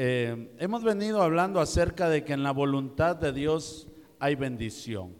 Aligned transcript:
Eh, 0.00 0.54
hemos 0.60 0.84
venido 0.84 1.20
hablando 1.20 1.58
acerca 1.58 2.08
de 2.08 2.22
que 2.22 2.32
en 2.32 2.44
la 2.44 2.52
voluntad 2.52 3.16
de 3.16 3.32
Dios 3.32 3.88
hay 4.20 4.36
bendición. 4.36 5.12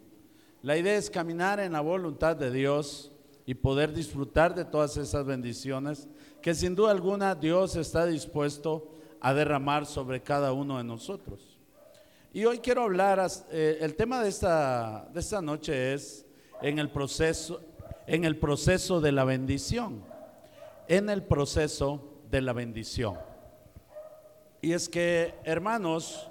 La 0.63 0.77
idea 0.77 0.95
es 0.97 1.11
caminar 1.11 1.59
en 1.59 1.73
la 1.73 1.81
voluntad 1.81 2.37
de 2.37 2.53
Dios 2.53 3.11
y 3.45 3.55
poder 3.55 3.93
disfrutar 3.93 4.55
de 4.55 4.65
todas 4.65 4.97
esas 4.97 5.27
bendiciones 5.27 6.07
que 6.41 6.55
sin 6.55 6.77
duda 6.77 6.93
alguna 6.93 7.35
Dios 7.35 7.75
está 7.75 8.07
dispuesto 8.07 8.95
a 9.21 9.35
derramar 9.35 9.85
sobre 9.85 10.23
cada 10.23 10.53
uno 10.53 10.79
de 10.79 10.85
nosotros. 10.85 11.59
Y 12.33 12.45
hoy 12.45 12.61
quiero 12.61 12.83
hablar, 12.83 13.29
eh, 13.51 13.79
el 13.81 13.97
tema 13.97 14.23
de 14.23 14.29
esta, 14.29 15.09
de 15.13 15.19
esta 15.19 15.43
noche 15.43 15.93
es 15.93 16.25
en 16.63 16.79
el 16.79 16.89
proceso, 16.89 17.61
en 18.07 18.25
el 18.25 18.37
proceso 18.37 19.01
de 19.01 19.11
la 19.11 19.25
bendición, 19.25 20.05
en 20.87 21.11
el 21.11 21.25
proceso 21.25 22.21
de 22.31 22.43
la 22.43 22.53
bendición. 22.53 23.28
Y 24.61 24.73
es 24.73 24.89
que, 24.89 25.35
hermanos, 25.45 26.29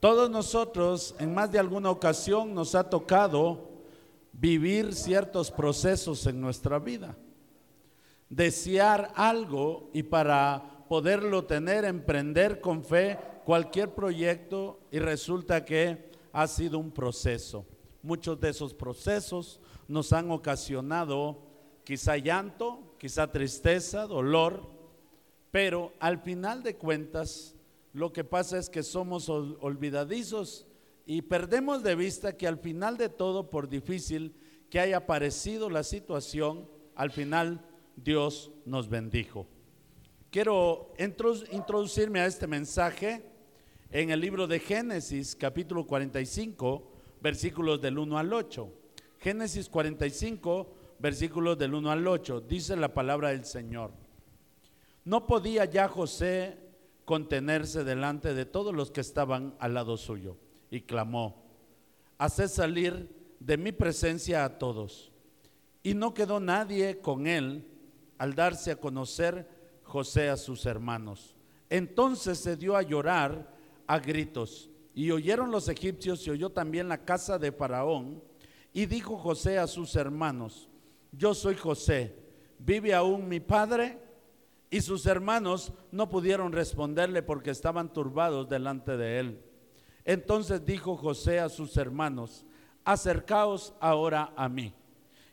todos 0.00 0.28
nosotros 0.28 1.14
en 1.18 1.32
más 1.32 1.50
de 1.52 1.58
alguna 1.58 1.90
ocasión 1.90 2.54
nos 2.54 2.74
ha 2.74 2.90
tocado 2.90 3.70
vivir 4.32 4.94
ciertos 4.94 5.50
procesos 5.50 6.26
en 6.26 6.40
nuestra 6.40 6.78
vida. 6.78 7.16
Desear 8.28 9.12
algo 9.14 9.90
y 9.92 10.02
para 10.02 10.84
poderlo 10.88 11.44
tener, 11.44 11.84
emprender 11.84 12.60
con 12.60 12.84
fe 12.84 13.18
cualquier 13.44 13.94
proyecto 13.94 14.80
y 14.90 14.98
resulta 14.98 15.64
que 15.64 16.10
ha 16.32 16.46
sido 16.46 16.78
un 16.78 16.90
proceso. 16.90 17.64
Muchos 18.02 18.40
de 18.40 18.50
esos 18.50 18.74
procesos 18.74 19.60
nos 19.86 20.12
han 20.12 20.30
ocasionado 20.30 21.38
quizá 21.84 22.16
llanto, 22.16 22.94
quizá 22.98 23.30
tristeza, 23.30 24.06
dolor, 24.06 24.71
pero 25.52 25.92
al 26.00 26.18
final 26.18 26.62
de 26.62 26.76
cuentas 26.76 27.54
lo 27.92 28.12
que 28.12 28.24
pasa 28.24 28.58
es 28.58 28.70
que 28.70 28.82
somos 28.82 29.28
olvidadizos 29.28 30.66
y 31.04 31.22
perdemos 31.22 31.82
de 31.82 31.94
vista 31.94 32.36
que 32.36 32.48
al 32.48 32.58
final 32.58 32.96
de 32.96 33.10
todo, 33.10 33.50
por 33.50 33.68
difícil 33.68 34.34
que 34.70 34.80
haya 34.80 35.06
parecido 35.06 35.68
la 35.68 35.82
situación, 35.82 36.66
al 36.94 37.10
final 37.10 37.60
Dios 37.96 38.50
nos 38.64 38.88
bendijo. 38.88 39.46
Quiero 40.30 40.94
introducirme 40.98 42.20
a 42.20 42.26
este 42.26 42.46
mensaje 42.46 43.22
en 43.90 44.10
el 44.10 44.20
libro 44.20 44.46
de 44.46 44.58
Génesis, 44.58 45.36
capítulo 45.36 45.86
45, 45.86 46.90
versículos 47.20 47.78
del 47.82 47.98
1 47.98 48.18
al 48.18 48.32
8. 48.32 48.72
Génesis 49.18 49.68
45, 49.68 50.74
versículos 50.98 51.58
del 51.58 51.74
1 51.74 51.90
al 51.90 52.06
8, 52.06 52.40
dice 52.40 52.74
la 52.74 52.94
palabra 52.94 53.28
del 53.28 53.44
Señor. 53.44 54.01
No 55.04 55.26
podía 55.26 55.64
ya 55.64 55.88
José 55.88 56.58
contenerse 57.04 57.84
delante 57.84 58.34
de 58.34 58.44
todos 58.44 58.74
los 58.74 58.90
que 58.90 59.00
estaban 59.00 59.54
al 59.58 59.74
lado 59.74 59.96
suyo 59.96 60.36
y 60.70 60.82
clamó, 60.82 61.44
haced 62.18 62.48
salir 62.48 63.08
de 63.40 63.56
mi 63.56 63.72
presencia 63.72 64.44
a 64.44 64.58
todos. 64.58 65.12
Y 65.82 65.94
no 65.94 66.14
quedó 66.14 66.38
nadie 66.38 67.00
con 67.00 67.26
él 67.26 67.66
al 68.18 68.34
darse 68.34 68.70
a 68.70 68.76
conocer 68.76 69.48
José 69.82 70.28
a 70.28 70.36
sus 70.36 70.64
hermanos. 70.64 71.34
Entonces 71.68 72.38
se 72.38 72.56
dio 72.56 72.76
a 72.76 72.82
llorar 72.82 73.52
a 73.86 73.98
gritos. 73.98 74.70
Y 74.94 75.10
oyeron 75.10 75.50
los 75.50 75.68
egipcios 75.68 76.26
y 76.26 76.30
oyó 76.30 76.50
también 76.50 76.88
la 76.88 77.04
casa 77.04 77.38
de 77.38 77.50
Faraón. 77.50 78.22
Y 78.72 78.86
dijo 78.86 79.16
José 79.16 79.58
a 79.58 79.66
sus 79.66 79.96
hermanos, 79.96 80.68
yo 81.10 81.34
soy 81.34 81.56
José, 81.56 82.14
¿vive 82.58 82.94
aún 82.94 83.28
mi 83.28 83.40
padre? 83.40 83.98
Y 84.72 84.80
sus 84.80 85.04
hermanos 85.04 85.70
no 85.90 86.08
pudieron 86.08 86.50
responderle 86.50 87.22
porque 87.22 87.50
estaban 87.50 87.92
turbados 87.92 88.48
delante 88.48 88.96
de 88.96 89.20
él. 89.20 89.42
Entonces 90.02 90.64
dijo 90.64 90.96
José 90.96 91.40
a 91.40 91.50
sus 91.50 91.76
hermanos, 91.76 92.46
acercaos 92.82 93.74
ahora 93.80 94.32
a 94.34 94.48
mí. 94.48 94.72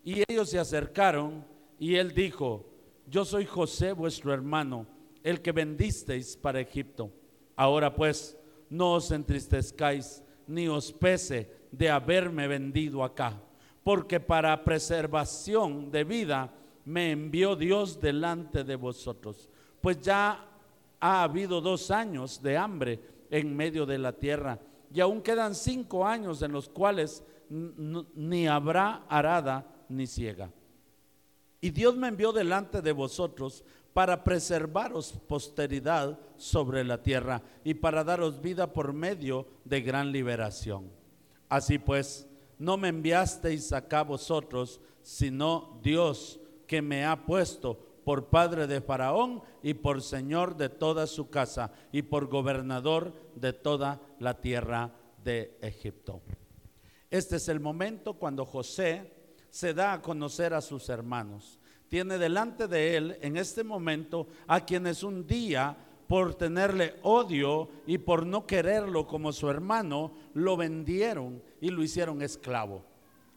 Y 0.04 0.24
ellos 0.28 0.50
se 0.50 0.60
acercaron 0.60 1.46
y 1.80 1.96
él 1.96 2.14
dijo, 2.14 2.70
yo 3.08 3.24
soy 3.24 3.46
José 3.46 3.94
vuestro 3.94 4.34
hermano, 4.34 4.86
el 5.24 5.42
que 5.42 5.54
vendisteis 5.54 6.36
para 6.36 6.60
Egipto. 6.60 7.10
Ahora 7.56 7.96
pues, 7.96 8.38
no 8.70 8.96
os 8.96 9.10
entristezcáis 9.10 10.22
ni 10.48 10.68
os 10.68 10.92
pese 10.92 11.50
de 11.72 11.90
haberme 11.90 12.46
vendido 12.50 13.06
acá, 13.06 13.42
porque 13.86 14.20
para 14.20 14.66
preservación 14.66 15.92
de 15.92 16.04
vida 16.04 16.54
me 16.86 17.12
envió 17.12 17.56
Dios 17.56 18.00
delante 18.00 18.64
de 18.64 18.76
vosotros. 18.76 19.50
Pues 19.82 20.02
ya 20.02 20.46
ha 21.00 21.24
habido 21.24 21.62
dos 21.62 21.92
años 21.92 22.42
de 22.42 22.58
hambre 22.58 23.00
en 23.30 23.56
medio 23.56 23.86
de 23.86 23.98
la 23.98 24.14
tierra 24.14 24.60
y 24.94 25.00
aún 25.00 25.22
quedan 25.22 25.56
cinco 25.56 26.06
años 26.06 26.42
en 26.42 26.52
los 26.52 26.68
cuales 26.68 27.24
ni 27.50 28.48
habrá 28.48 29.06
arada 29.08 29.66
ni 29.88 30.08
ciega. 30.08 30.52
Y 31.62 31.72
Dios 31.72 31.96
me 31.96 32.08
envió 32.08 32.32
delante 32.32 32.82
de 32.82 32.92
vosotros 32.92 33.64
para 33.94 34.24
preservaros 34.24 35.14
posteridad 35.28 36.20
sobre 36.38 36.84
la 36.84 37.02
tierra 37.02 37.42
y 37.64 37.74
para 37.74 38.04
daros 38.04 38.42
vida 38.42 38.72
por 38.72 38.94
medio 38.94 39.48
de 39.66 39.82
gran 39.82 40.12
liberación. 40.12 40.90
Así 41.50 41.80
pues, 41.80 42.28
no 42.58 42.78
me 42.78 42.90
enviasteis 42.90 43.74
acá 43.74 44.04
vosotros, 44.04 44.80
sino 45.02 45.80
Dios 45.82 46.39
que 46.70 46.82
me 46.82 47.04
ha 47.04 47.26
puesto 47.26 47.78
por 48.06 48.28
padre 48.28 48.68
de 48.68 48.80
Faraón 48.80 49.42
y 49.62 49.74
por 49.74 50.02
señor 50.02 50.56
de 50.56 50.70
toda 50.70 51.08
su 51.08 51.30
casa 51.30 51.74
y 51.92 52.04
por 52.04 52.28
gobernador 52.28 53.14
de 53.36 53.54
toda 53.54 54.00
la 54.20 54.40
tierra 54.40 54.94
de 55.24 55.58
Egipto. 55.62 56.22
Este 57.10 57.38
es 57.38 57.50
el 57.50 57.60
momento 57.60 58.14
cuando 58.14 58.46
José 58.46 59.12
se 59.50 59.74
da 59.74 59.94
a 59.94 60.02
conocer 60.02 60.54
a 60.54 60.62
sus 60.62 60.88
hermanos 60.90 61.60
tiene 61.90 62.20
delante 62.20 62.68
de 62.68 62.96
él 62.96 63.18
en 63.22 63.36
este 63.36 63.64
momento 63.64 64.28
a 64.48 64.64
quienes 64.64 65.04
un 65.04 65.26
día 65.26 65.76
por 66.08 66.36
tenerle 66.36 66.96
odio 67.04 67.70
y 67.86 67.98
por 67.98 68.26
no 68.26 68.46
quererlo 68.46 69.06
como 69.06 69.32
su 69.34 69.50
hermano, 69.50 70.14
lo 70.34 70.56
vendieron 70.56 71.42
y 71.62 71.70
lo 71.70 71.84
hicieron 71.84 72.22
esclavo. 72.22 72.84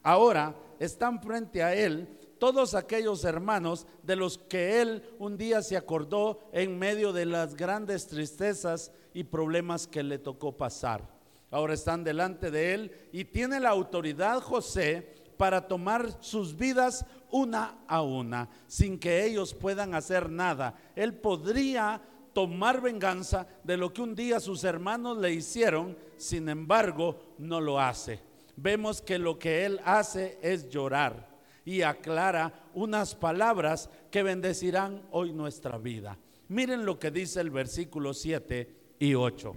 Ahora 0.03 0.55
están 0.79 1.21
frente 1.21 1.63
a 1.63 1.75
él 1.75 2.09
todos 2.43 2.75
aquellos 2.75 3.23
hermanos 3.23 3.87
de 4.03 4.17
los 4.17 4.37
que 4.37 4.83
él 4.83 5.05
un 5.21 5.39
día 5.39 5.63
se 5.63 5.77
acordó 5.77 6.41
en 6.53 6.77
medio 6.77 7.13
de 7.13 7.25
las 7.25 7.55
grandes 7.55 8.09
tristezas 8.09 8.91
y 9.15 9.23
problemas 9.23 9.87
que 9.87 10.03
le 10.03 10.19
tocó 10.19 10.57
pasar. 10.57 11.09
Ahora 11.53 11.75
están 11.75 12.03
delante 12.03 12.51
de 12.51 12.75
él 12.75 13.09
y 13.13 13.27
tiene 13.27 13.61
la 13.61 13.69
autoridad 13.69 14.41
José 14.41 15.15
para 15.37 15.69
tomar 15.69 16.17
sus 16.19 16.57
vidas 16.57 17.07
una 17.31 17.79
a 17.87 18.03
una, 18.03 18.49
sin 18.67 18.99
que 18.99 19.25
ellos 19.25 19.55
puedan 19.55 19.95
hacer 19.95 20.29
nada. 20.29 20.75
Él 20.97 21.15
podría 21.15 22.03
tomar 22.33 22.81
venganza 22.81 23.47
de 23.63 23.77
lo 23.77 23.93
que 23.93 24.03
un 24.03 24.17
día 24.17 24.41
sus 24.41 24.65
hermanos 24.65 25.17
le 25.19 25.33
hicieron, 25.33 25.97
sin 26.17 26.49
embargo, 26.49 27.37
no 27.39 27.61
lo 27.61 27.79
hace. 27.79 28.19
Vemos 28.57 29.01
que 29.01 29.21
lo 29.21 29.39
que 29.39 29.65
él 29.65 29.81
hace 29.85 30.41
es 30.43 30.69
llorar 30.69 31.31
y 31.65 31.83
aclara 31.83 32.69
unas 32.75 33.15
palabras 33.15 33.89
que 34.11 34.23
bendecirán 34.23 35.03
hoy 35.11 35.33
nuestra 35.33 35.79
vida. 35.79 36.19
Miren 36.49 36.85
lo 36.85 36.99
que 36.99 37.11
dice 37.11 37.41
el 37.41 37.51
versículo 37.51 38.13
7 38.15 38.95
y 38.99 39.15
8. 39.15 39.55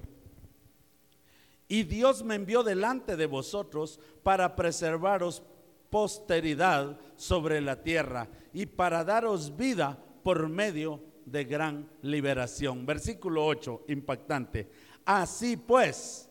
Y 1.68 1.84
Dios 1.84 2.24
me 2.24 2.36
envió 2.36 2.64
delante 2.64 3.18
de 3.18 3.26
vosotros 3.26 4.00
para 4.24 4.56
preservaros 4.56 5.42
posteridad 5.90 7.00
sobre 7.16 7.62
la 7.62 7.82
tierra 7.82 8.28
y 8.54 8.66
para 8.66 9.04
daros 9.04 9.56
vida 9.56 9.98
por 10.24 10.48
medio 10.48 11.02
de 11.26 11.44
gran 11.44 11.90
liberación. 12.02 12.86
Versículo 12.86 13.46
8, 13.46 13.86
impactante. 13.88 14.70
Así 15.06 15.58
pues, 15.58 16.30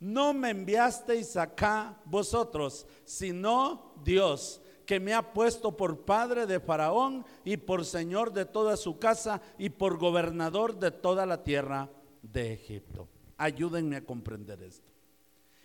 no 0.00 0.32
me 0.32 0.50
enviasteis 0.50 1.36
acá 1.36 2.00
vosotros, 2.06 2.86
sino 3.04 3.94
Dios, 4.02 4.61
que 4.92 5.00
me 5.00 5.14
ha 5.14 5.32
puesto 5.32 5.74
por 5.74 6.04
padre 6.04 6.44
de 6.44 6.60
Faraón 6.60 7.24
y 7.46 7.56
por 7.56 7.86
señor 7.86 8.30
de 8.30 8.44
toda 8.44 8.76
su 8.76 8.98
casa 8.98 9.40
y 9.56 9.70
por 9.70 9.96
gobernador 9.96 10.78
de 10.78 10.90
toda 10.90 11.24
la 11.24 11.42
tierra 11.42 11.88
de 12.20 12.52
Egipto. 12.52 13.08
Ayúdenme 13.38 13.96
a 13.96 14.04
comprender 14.04 14.62
esto. 14.62 14.92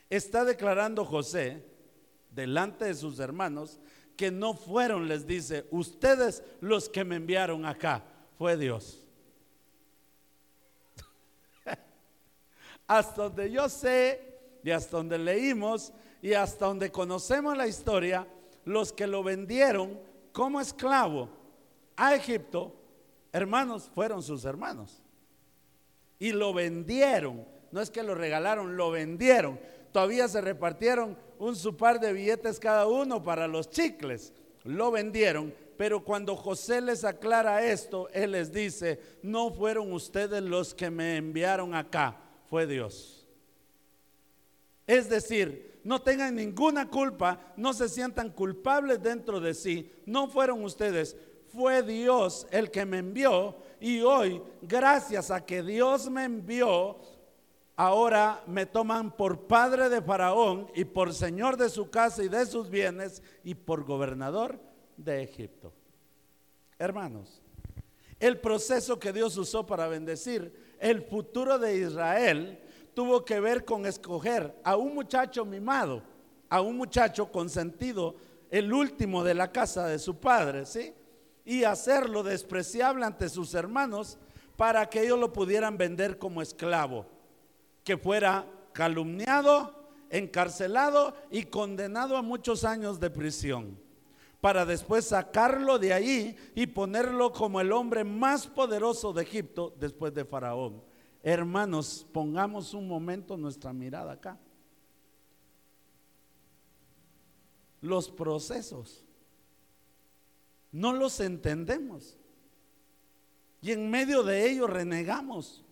Está 0.10 0.46
declarando 0.46 1.04
José 1.04 1.62
delante 2.32 2.86
de 2.86 2.96
sus 2.96 3.20
hermanos, 3.20 3.82
que 4.16 4.32
no 4.32 4.54
fueron, 4.54 5.10
les 5.10 5.28
dice, 5.28 5.68
ustedes 5.72 6.42
los 6.62 6.88
que 6.88 7.04
me 7.04 7.18
enviaron 7.18 7.66
acá, 7.66 8.06
fue 8.38 8.56
Dios. 8.56 9.04
hasta 12.88 13.24
donde 13.24 13.52
yo 13.52 13.68
sé 13.68 14.40
y 14.64 14.72
hasta 14.72 14.96
donde 14.96 15.18
leímos 15.18 15.92
y 16.22 16.32
hasta 16.32 16.68
donde 16.68 16.90
conocemos 16.94 17.58
la 17.58 17.68
historia, 17.68 18.26
los 18.68 18.92
que 18.92 19.08
lo 19.08 19.24
vendieron 19.24 19.98
como 20.34 20.60
esclavo 20.60 21.30
a 21.96 22.14
Egipto, 22.16 22.75
hermanos, 23.31 23.90
fueron 23.96 24.22
sus 24.22 24.46
hermanos. 24.46 25.02
y 26.19 26.31
lo 26.31 26.52
vendieron. 26.52 27.46
No 27.72 27.80
es 27.80 27.92
que 27.92 28.02
lo 28.02 28.16
regalaron, 28.16 28.75
lo 28.75 28.90
vendieron. 28.90 29.60
Todavía 29.92 30.28
se 30.28 30.42
repartieron 30.42 31.16
un 31.38 31.56
su 31.56 31.78
par 31.78 32.00
de 32.00 32.12
billetes 32.12 32.60
cada 32.60 32.88
uno 32.88 33.22
para 33.22 33.48
los 33.48 33.69
chicles. 33.69 34.34
Lo 34.64 34.90
vendieron, 34.90 35.54
pero 35.78 36.04
cuando 36.04 36.36
José 36.36 36.81
les 36.81 37.04
aclara 37.04 37.64
esto, 37.64 38.10
él 38.14 38.31
les 38.31 38.52
dice, 38.52 39.00
no 39.22 39.52
fueron 39.52 39.94
ustedes 39.94 40.42
los 40.42 40.74
que 40.74 40.90
me 40.90 41.18
enviaron 41.18 41.75
acá, 41.75 42.18
fue 42.50 42.66
Dios. 42.66 43.28
Es 44.88 45.08
decir, 45.08 45.77
no 45.88 46.01
tengan 46.01 46.36
ninguna 46.36 46.89
culpa, 46.89 47.39
no 47.56 47.72
se 47.72 47.88
sientan 47.88 48.30
culpables 48.31 49.01
dentro 49.01 49.39
de 49.39 49.54
sí, 49.54 49.89
no 50.06 50.28
fueron 50.28 50.62
ustedes, 50.66 51.16
fue 51.48 51.81
Dios 51.81 52.45
el 52.51 52.69
que 52.72 52.86
me 52.86 52.98
envió 52.98 53.56
y 53.80 54.01
hoy, 54.01 54.44
gracias 54.62 55.31
a 55.31 55.45
que 55.45 55.63
Dios 55.63 56.10
me 56.10 56.25
envió, 56.25 56.98
ahora 57.78 58.44
me 58.48 58.66
toman 58.66 59.16
por 59.16 59.48
padre 59.48 59.88
de 59.88 60.01
Faraón 60.01 60.69
y 60.75 60.84
por 60.84 61.13
señor 61.13 61.56
de 61.56 61.69
su 61.69 61.90
casa 61.90 62.22
y 62.22 62.28
de 62.28 62.45
sus 62.45 62.69
bienes 62.69 63.24
y 63.45 63.56
por 63.56 63.86
gobernador 63.86 64.60
de 64.98 65.24
Egipto. 65.24 65.72
Hermanos, 66.78 67.42
el 68.19 68.42
proceso 68.42 69.00
que 69.00 69.13
Dios 69.13 69.38
usó 69.38 69.66
para 69.66 69.88
bendecir 69.88 70.75
el 70.81 71.01
futuro 71.01 71.57
de 71.57 71.78
Israel 71.78 72.60
tuvo 72.98 73.24
que 73.24 73.40
ver 73.40 73.64
con 73.64 73.86
escoger 73.86 74.60
a 74.64 74.76
un 74.76 74.96
muchacho 74.96 75.46
mimado, 75.46 76.02
a 76.50 76.62
un 76.62 76.76
muchacho 76.76 77.32
consentido, 77.32 78.16
el 78.50 78.74
último 78.74 79.24
de 79.24 79.36
la 79.36 79.52
casa 79.52 79.86
de 79.86 80.00
su 80.00 80.16
padre, 80.20 80.66
¿sí? 80.66 80.96
Y 81.46 81.64
hacerlo 81.64 82.24
despreciable 82.24 83.06
ante 83.06 83.30
sus 83.30 83.54
hermanos 83.54 84.18
para 84.56 84.90
que 84.90 85.04
ellos 85.04 85.20
lo 85.20 85.32
pudieran 85.32 85.78
vender 85.78 86.18
como 86.18 86.42
esclavo, 86.42 87.06
que 87.84 87.98
fuera 88.00 88.48
calumniado, 88.74 89.92
encarcelado 90.10 91.14
y 91.30 91.44
condenado 91.44 92.18
a 92.18 92.24
muchos 92.24 92.64
años 92.64 93.00
de 93.00 93.12
prisión 93.12 93.78
para 94.42 94.66
después 94.66 95.06
sacarlo 95.06 95.78
de 95.78 95.94
ahí 95.94 96.36
y 96.56 96.66
ponerlo 96.66 97.32
como 97.32 97.62
el 97.62 97.72
hombre 97.74 98.04
más 98.04 98.48
poderoso 98.48 99.14
de 99.14 99.22
Egipto 99.22 99.76
después 99.80 100.16
de 100.16 100.26
Faraón. 100.26 100.82
Hermanos, 101.30 102.08
pongamos 102.14 102.74
un 102.74 102.88
momento 102.88 103.36
nuestra 103.36 103.74
mirada 103.74 104.14
acá. 104.14 104.40
Los 107.82 108.10
procesos 108.10 109.04
no 110.72 110.94
los 110.94 111.20
entendemos. 111.20 112.18
Y 113.60 113.74
en 113.74 113.90
medio 113.90 114.24
de 114.24 114.50
ellos 114.50 114.70
renegamos. 114.70 115.66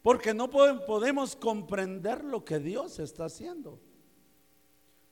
Porque 0.00 0.32
no 0.32 0.48
podemos 0.48 1.36
comprender 1.36 2.24
lo 2.24 2.42
que 2.42 2.58
Dios 2.58 2.98
está 2.98 3.26
haciendo. 3.26 3.78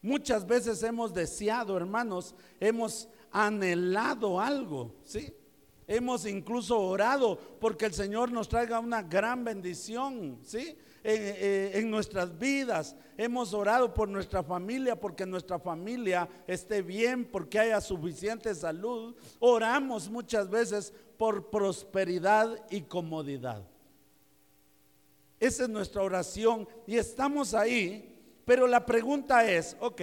Muchas 0.01 0.47
veces 0.47 0.83
hemos 0.85 1.13
deseado, 1.13 1.77
hermanos, 1.77 2.35
hemos 2.61 3.11
anhelado 3.31 4.41
algo, 4.41 4.95
¿sí? 5.05 5.35
Hemos 5.87 6.27
incluso 6.27 6.81
orado 6.81 7.39
porque 7.61 7.87
el 7.87 7.95
Señor 7.95 8.31
nos 8.31 8.49
traiga 8.49 8.81
una 8.81 9.03
gran 9.03 9.45
bendición, 9.45 10.39
¿sí? 10.43 10.77
En, 11.05 11.91
nuestras 11.91 12.39
vidas. 12.39 12.95
Hemos 13.17 13.53
orado 13.53 13.93
por 13.93 14.09
nuestra 14.09 14.43
familia, 14.43 14.99
porque 14.99 15.27
nuestra 15.27 15.59
familia 15.59 16.29
esté 16.47 16.81
bien, 16.81 17.25
porque 17.25 17.59
haya 17.59 17.81
suficiente 17.81 18.55
salud. 18.55 19.15
Oramos 19.41 20.09
muchas 20.09 20.49
veces 20.49 20.93
por 21.17 21.51
prosperidad 21.51 22.57
y 22.71 22.83
comodidad. 22.83 23.63
Esa 25.41 25.65
es 25.65 25.69
nuestra 25.69 26.03
oración 26.03 26.69
y 26.87 26.97
estamos 26.97 27.53
ahí 27.53 28.13
pero 28.45 28.67
la 28.67 28.85
pregunta 28.85 29.49
es, 29.51 29.77
ok, 29.81 30.01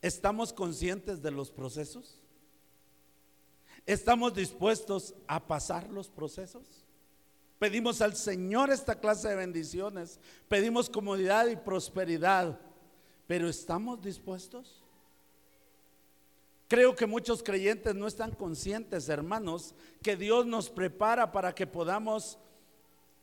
¿estamos 0.00 0.52
conscientes 0.52 1.20
de 1.20 1.30
los 1.30 1.50
procesos? 1.50 2.19
¿Estamos 3.90 4.32
dispuestos 4.32 5.16
a 5.26 5.44
pasar 5.44 5.90
los 5.90 6.08
procesos? 6.08 6.62
Pedimos 7.58 8.00
al 8.00 8.14
Señor 8.14 8.70
esta 8.70 8.94
clase 8.94 9.30
de 9.30 9.34
bendiciones, 9.34 10.20
pedimos 10.46 10.88
comodidad 10.88 11.48
y 11.48 11.56
prosperidad, 11.56 12.56
pero 13.26 13.48
¿estamos 13.48 14.00
dispuestos? 14.00 14.84
Creo 16.68 16.94
que 16.94 17.04
muchos 17.06 17.42
creyentes 17.42 17.96
no 17.96 18.06
están 18.06 18.30
conscientes, 18.30 19.08
hermanos, 19.08 19.74
que 20.04 20.16
Dios 20.16 20.46
nos 20.46 20.70
prepara 20.70 21.32
para 21.32 21.52
que 21.52 21.66
podamos 21.66 22.38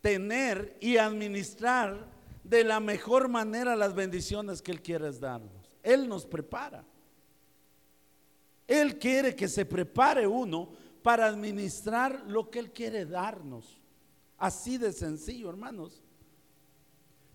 tener 0.02 0.75
y 0.81 0.98
administrar 0.98 2.08
de 2.44 2.66
la 2.66 2.81
mejor 2.81 3.30
manera 3.30 3.74
las 3.78 3.96
bendiciones 3.96 4.62
que 4.62 4.74
Él 4.74 4.81
quiere 4.81 5.14
darnos. 5.14 5.72
Él 5.81 6.10
nos 6.10 6.25
prepara. 6.25 6.84
Él 8.68 9.00
quiere 9.00 9.36
que 9.36 9.48
se 9.48 9.66
prepare 9.66 10.28
uno 10.28 10.69
para 11.02 11.25
administrar 11.25 12.25
lo 12.28 12.50
que 12.50 12.60
Él 12.60 12.72
quiere 12.72 13.06
darnos. 13.06 13.81
Así 14.38 14.78
de 14.78 14.92
sencillo, 14.92 15.50
hermanos. 15.50 16.04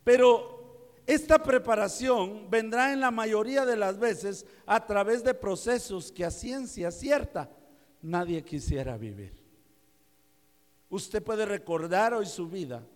Pero 0.04 0.62
esta 1.06 1.42
preparación 1.42 2.48
vendrá 2.50 2.92
en 2.92 3.00
la 3.00 3.10
mayoría 3.10 3.64
de 3.64 3.76
las 3.76 3.98
veces 3.98 4.46
a 4.66 4.86
través 4.86 5.24
de 5.24 5.34
procesos 5.34 6.12
que 6.12 6.24
a 6.24 6.30
ciencia 6.30 6.90
cierta 6.90 7.50
nadie 8.02 8.42
quisiera 8.42 8.96
vivir. 8.96 9.42
Usted 10.90 11.22
puede 11.22 11.46
recordar 11.46 12.12
hoy 12.12 12.26
su 12.26 12.48
vida 12.48 12.86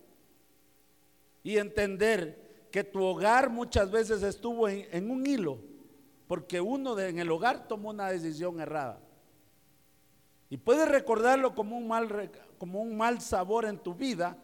y 1.43 1.57
entender 1.57 2.67
que 2.71 2.83
tu 2.83 3.03
hogar 3.03 3.49
muchas 3.49 3.89
veces 3.89 4.21
estuvo 4.21 4.69
en, 4.69 5.09
un 5.09 5.25
hilo, 5.25 5.59
porque 6.27 6.59
uno 6.59 6.99
en 6.99 7.19
el 7.19 7.31
hogar 7.31 7.67
tomó 7.67 7.89
una 7.89 8.11
decisión 8.11 8.59
errada. 8.59 8.99
Y 10.49 10.57
puedes 10.57 10.87
recordarlo 10.87 11.55
como 11.55 11.77
un, 11.77 11.87
mal, 11.87 12.31
como 12.57 12.81
un 12.81 12.95
mal 12.95 13.21
sabor 13.21 13.65
en 13.65 13.77
tu 13.77 13.93
vida, 13.93 14.37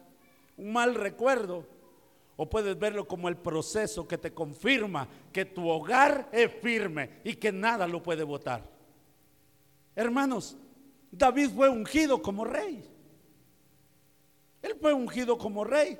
un 0.56 0.72
mal 0.72 0.94
recuerdo, 0.94 1.66
o 2.36 2.48
puedes 2.48 2.78
verlo 2.78 3.06
como 3.06 3.28
el 3.28 3.36
proceso 3.36 4.08
que 4.08 4.18
te 4.18 4.32
confirma 4.32 5.08
que 5.32 5.44
tu 5.44 5.68
hogar 5.68 6.28
es 6.32 6.52
firme 6.52 7.20
y 7.22 7.34
que 7.34 7.52
nada 7.52 7.86
lo 7.86 8.02
puede 8.02 8.24
votar. 8.24 8.62
Hermanos, 9.94 10.56
David 11.10 11.50
fue 11.50 11.68
ungido 11.68 12.20
como 12.20 12.44
rey. 12.44 12.90
Él 14.62 14.76
fue 14.80 14.92
ungido 14.92 15.38
como 15.38 15.62
rey. 15.62 15.98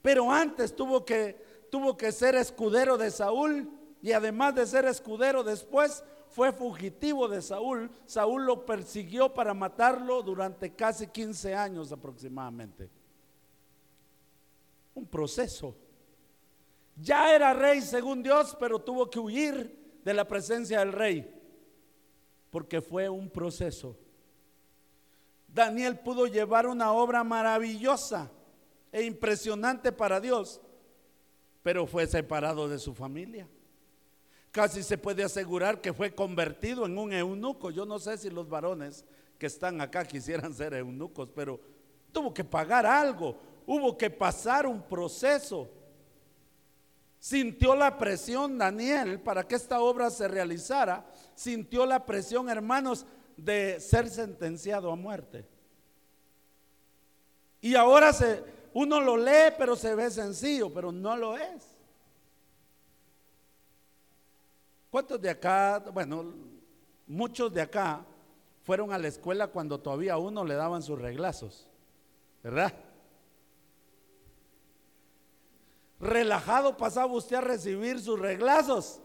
Pero 0.00 0.30
antes 0.30 0.76
tuvo 0.76 1.04
que, 1.04 1.66
tuvo 1.70 1.96
que 1.96 2.12
ser 2.12 2.34
escudero 2.36 2.96
de 2.96 3.10
Saúl 3.10 3.68
y 4.02 4.10
además 4.12 4.56
de 4.56 4.66
ser 4.66 4.84
escudero 4.84 5.44
después 5.44 6.02
fue 6.28 6.52
fugitivo 6.52 7.28
de 7.28 7.40
Saúl. 7.40 7.88
Saúl 8.04 8.44
lo 8.44 8.66
persiguió 8.66 9.32
para 9.32 9.54
matarlo 9.54 10.22
durante 10.22 10.74
casi 10.74 11.06
15 11.06 11.54
años 11.54 11.92
aproximadamente. 11.92 12.90
Un 14.94 15.06
proceso. 15.06 15.76
Ya 16.96 17.32
era 17.32 17.54
rey 17.54 17.80
según 17.80 18.24
Dios, 18.24 18.56
pero 18.58 18.80
tuvo 18.80 19.08
que 19.08 19.20
huir 19.20 20.00
de 20.04 20.12
la 20.12 20.26
presencia 20.26 20.80
del 20.80 20.92
rey, 20.92 21.40
porque 22.50 22.82
fue 22.82 23.08
un 23.08 23.30
proceso. 23.30 23.96
Daniel 25.46 26.00
pudo 26.00 26.26
llevar 26.26 26.66
una 26.66 26.92
obra 26.92 27.22
maravillosa 27.22 28.30
e 28.90 29.04
impresionante 29.04 29.92
para 29.92 30.20
Dios, 30.20 30.60
pero 31.62 31.86
fue 31.86 32.06
separado 32.06 32.68
de 32.68 32.78
su 32.78 32.94
familia. 32.94 33.48
Casi 34.52 34.82
se 34.82 34.98
puede 34.98 35.24
asegurar 35.24 35.80
que 35.80 35.94
fue 35.94 36.14
convertido 36.14 36.84
en 36.84 36.98
un 36.98 37.12
eunuco. 37.12 37.70
Yo 37.70 37.86
no 37.86 37.98
sé 37.98 38.18
si 38.18 38.28
los 38.28 38.50
varones 38.50 39.02
que 39.38 39.46
están 39.46 39.80
acá 39.80 40.04
quisieran 40.04 40.52
ser 40.54 40.74
eunucos, 40.74 41.30
pero 41.34 41.58
tuvo 42.12 42.34
que 42.34 42.44
pagar 42.44 42.84
algo, 42.84 43.34
hubo 43.66 43.96
que 43.96 44.10
pasar 44.10 44.66
un 44.66 44.82
proceso. 44.82 45.70
Sintió 47.18 47.74
la 47.74 47.96
presión 47.96 48.58
Daniel 48.58 49.20
para 49.20 49.42
que 49.48 49.54
esta 49.54 49.80
obra 49.80 50.10
se 50.10 50.28
realizara, 50.28 51.06
sintió 51.34 51.86
la 51.86 52.04
presión, 52.04 52.50
hermanos, 52.50 53.06
de 53.38 53.80
ser 53.80 54.10
sentenciado 54.10 54.92
a 54.92 54.96
muerte. 54.96 55.46
Y 57.62 57.74
ahora 57.74 58.12
se, 58.12 58.44
uno 58.74 59.00
lo 59.00 59.16
lee, 59.16 59.54
pero 59.56 59.76
se 59.76 59.94
ve 59.94 60.10
sencillo, 60.10 60.70
pero 60.74 60.92
no 60.92 61.16
lo 61.16 61.38
es. 61.38 61.71
¿Cuántos 64.92 65.22
de 65.22 65.30
acá, 65.30 65.78
bueno, 65.90 66.34
muchos 67.06 67.50
de 67.50 67.62
acá 67.62 68.04
fueron 68.62 68.92
a 68.92 68.98
la 68.98 69.08
escuela 69.08 69.46
cuando 69.46 69.80
todavía 69.80 70.12
a 70.12 70.18
uno 70.18 70.44
le 70.44 70.54
daban 70.54 70.82
sus 70.82 71.00
reglazos? 71.00 71.66
¿Verdad? 72.42 72.74
Relajado 75.98 76.76
pasaba 76.76 77.10
usted 77.10 77.36
a 77.36 77.40
recibir 77.40 78.02
sus 78.02 78.20
reglazos. 78.20 79.00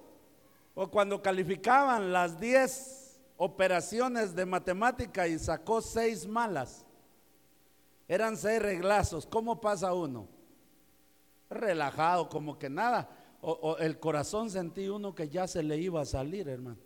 O 0.76 0.92
cuando 0.92 1.22
calificaban 1.22 2.12
las 2.12 2.38
10 2.38 3.22
operaciones 3.38 4.36
de 4.36 4.46
matemática 4.46 5.26
y 5.26 5.40
sacó 5.40 5.82
seis 5.82 6.28
malas. 6.28 6.86
Eran 8.10 8.36
seis 8.36 8.62
reglazos. 8.62 9.26
¿Cómo 9.26 9.62
pasa 9.62 9.94
uno? 9.94 10.28
Relajado, 11.50 12.28
como 12.28 12.60
que 12.60 12.70
nada. 12.70 13.17
O, 13.42 13.78
el 13.80 14.00
corazón 14.00 14.50
sentí 14.50 14.88
uno 14.90 15.14
que 15.14 15.30
ya 15.30 15.48
se 15.48 15.62
le 15.64 15.78
iba 15.78 16.02
a 16.02 16.06
salir, 16.06 16.50
hermano. 16.50 16.78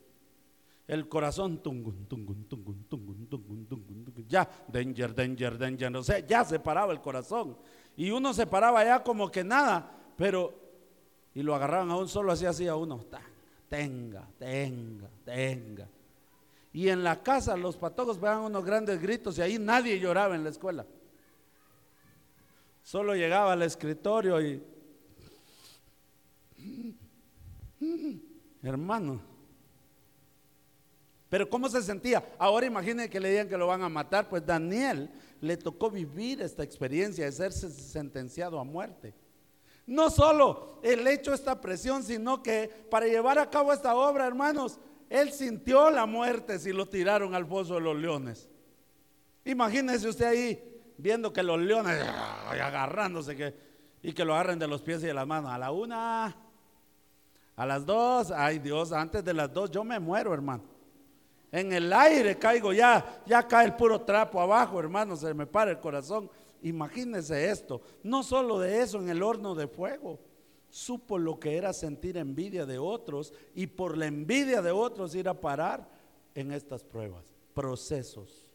El 0.87 1.07
corazón, 1.07 1.63
tungun, 1.63 2.05
tungun, 2.05 2.45
tungun, 2.45 2.85
tungun, 2.89 3.27
tungun, 3.27 3.65
tungun, 3.65 4.25
ya, 4.27 4.49
danger, 4.67 5.15
danger, 5.15 5.57
danger. 5.57 5.95
O 5.95 6.03
sea, 6.03 6.19
ya 6.19 6.43
se 6.43 6.59
paraba 6.59 6.91
el 6.91 6.99
corazón. 6.99 7.57
Y 7.95 8.11
uno 8.11 8.33
se 8.33 8.45
paraba 8.45 8.83
ya 8.83 9.01
como 9.01 9.31
que 9.31 9.43
nada, 9.43 9.89
pero, 10.17 10.53
y 11.33 11.43
lo 11.43 11.55
agarraban 11.55 11.91
a 11.91 11.97
un 11.97 12.09
solo, 12.09 12.33
así, 12.33 12.45
así 12.45 12.67
a 12.67 12.75
uno. 12.75 13.05
Tenga, 13.69 14.27
tenga, 14.37 15.09
tenga. 15.23 15.87
Y 16.73 16.89
en 16.89 17.03
la 17.03 17.21
casa 17.23 17.55
los 17.55 17.77
patojos 17.77 18.17
pegaban 18.17 18.43
unos 18.43 18.65
grandes 18.65 19.01
gritos 19.01 19.37
y 19.37 19.41
ahí 19.41 19.59
nadie 19.59 19.99
lloraba 19.99 20.35
en 20.35 20.43
la 20.43 20.49
escuela. 20.49 20.85
Solo 22.83 23.15
llegaba 23.15 23.53
al 23.53 23.61
escritorio 23.61 24.41
y... 24.41 24.70
Hermano. 28.63 29.21
Pero 31.29 31.49
¿cómo 31.49 31.69
se 31.69 31.81
sentía? 31.81 32.23
Ahora 32.37 32.65
imaginen 32.65 33.09
que 33.09 33.19
le 33.19 33.29
digan 33.29 33.47
que 33.47 33.57
lo 33.57 33.67
van 33.67 33.81
a 33.81 33.89
matar. 33.89 34.27
Pues 34.27 34.45
Daniel 34.45 35.09
le 35.39 35.55
tocó 35.55 35.89
vivir 35.89 36.41
esta 36.41 36.61
experiencia 36.61 37.25
de 37.25 37.31
ser 37.31 37.53
sentenciado 37.53 38.59
a 38.59 38.63
muerte. 38.63 39.13
No 39.87 40.09
solo 40.09 40.79
el 40.83 41.07
hecho 41.07 41.33
esta 41.33 41.59
presión, 41.59 42.03
sino 42.03 42.43
que 42.43 42.69
para 42.89 43.07
llevar 43.07 43.39
a 43.39 43.49
cabo 43.49 43.71
esta 43.71 43.95
obra, 43.95 44.27
hermanos, 44.27 44.77
él 45.09 45.31
sintió 45.31 45.89
la 45.89 46.05
muerte 46.05 46.59
si 46.59 46.71
lo 46.71 46.87
tiraron 46.87 47.33
al 47.33 47.47
pozo 47.47 47.75
de 47.75 47.81
los 47.81 47.97
leones. 47.97 48.49
Imagínese 49.45 50.07
usted 50.07 50.25
ahí 50.25 50.81
viendo 50.97 51.33
que 51.33 51.43
los 51.43 51.59
leones 51.59 52.01
agarrándose 52.03 53.55
y 54.03 54.13
que 54.13 54.25
lo 54.25 54.33
agarren 54.33 54.59
de 54.59 54.67
los 54.67 54.81
pies 54.81 55.01
y 55.03 55.07
de 55.07 55.13
las 55.13 55.25
manos. 55.25 55.51
A 55.51 55.57
la 55.57 55.71
una, 55.71 56.35
a 57.61 57.65
las 57.67 57.85
dos, 57.85 58.31
ay 58.31 58.57
Dios, 58.57 58.91
antes 58.91 59.23
de 59.23 59.35
las 59.35 59.53
dos 59.53 59.69
yo 59.69 59.83
me 59.83 59.99
muero, 59.99 60.33
hermano. 60.33 60.63
En 61.51 61.71
el 61.71 61.93
aire 61.93 62.35
caigo 62.39 62.73
ya, 62.73 63.21
ya 63.27 63.47
cae 63.47 63.67
el 63.67 63.75
puro 63.75 64.01
trapo 64.01 64.41
abajo, 64.41 64.79
hermano, 64.79 65.15
se 65.15 65.31
me 65.35 65.45
para 65.45 65.69
el 65.69 65.79
corazón. 65.79 66.27
Imagínese 66.63 67.51
esto, 67.51 67.79
no 68.01 68.23
solo 68.23 68.57
de 68.57 68.81
eso 68.81 68.97
en 68.97 69.09
el 69.09 69.21
horno 69.21 69.53
de 69.53 69.67
fuego 69.67 70.17
supo 70.71 71.19
lo 71.19 71.39
que 71.39 71.55
era 71.55 71.71
sentir 71.71 72.17
envidia 72.17 72.65
de 72.65 72.79
otros 72.79 73.31
y 73.53 73.67
por 73.67 73.95
la 73.95 74.07
envidia 74.07 74.63
de 74.63 74.71
otros 74.71 75.13
ir 75.13 75.29
a 75.29 75.39
parar 75.39 75.87
en 76.33 76.51
estas 76.51 76.83
pruebas, 76.83 77.25
procesos. 77.53 78.47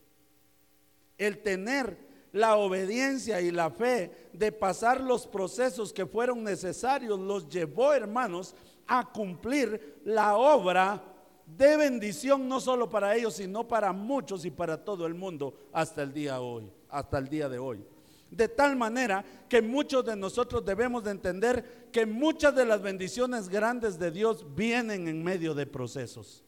El 1.16 1.44
tener 1.44 1.96
la 2.32 2.56
obediencia 2.56 3.40
y 3.40 3.50
la 3.50 3.70
fe 3.70 4.10
de 4.32 4.50
pasar 4.50 5.00
los 5.00 5.26
procesos 5.26 5.92
que 5.92 6.06
fueron 6.06 6.42
necesarios 6.42 7.18
los 7.20 7.48
llevó, 7.48 7.94
hermanos, 7.94 8.54
a 8.86 9.10
cumplir 9.12 10.00
la 10.04 10.36
obra 10.36 11.02
de 11.46 11.76
bendición 11.76 12.48
no 12.48 12.60
solo 12.60 12.90
para 12.90 13.14
ellos, 13.14 13.34
sino 13.34 13.66
para 13.66 13.92
muchos 13.92 14.44
y 14.44 14.50
para 14.50 14.84
todo 14.84 15.06
el 15.06 15.14
mundo 15.14 15.54
hasta 15.72 16.02
el 16.02 16.12
día 16.12 16.40
hoy, 16.40 16.70
hasta 16.88 17.18
el 17.18 17.28
día 17.28 17.48
de 17.48 17.58
hoy. 17.58 17.84
De 18.30 18.48
tal 18.48 18.74
manera 18.74 19.24
que 19.48 19.62
muchos 19.62 20.04
de 20.04 20.16
nosotros 20.16 20.64
debemos 20.64 21.04
de 21.04 21.12
entender 21.12 21.88
que 21.92 22.04
muchas 22.04 22.54
de 22.56 22.66
las 22.66 22.82
bendiciones 22.82 23.48
grandes 23.48 23.98
de 23.98 24.10
Dios 24.10 24.44
vienen 24.56 25.06
en 25.06 25.22
medio 25.22 25.54
de 25.54 25.66
procesos. 25.66 26.44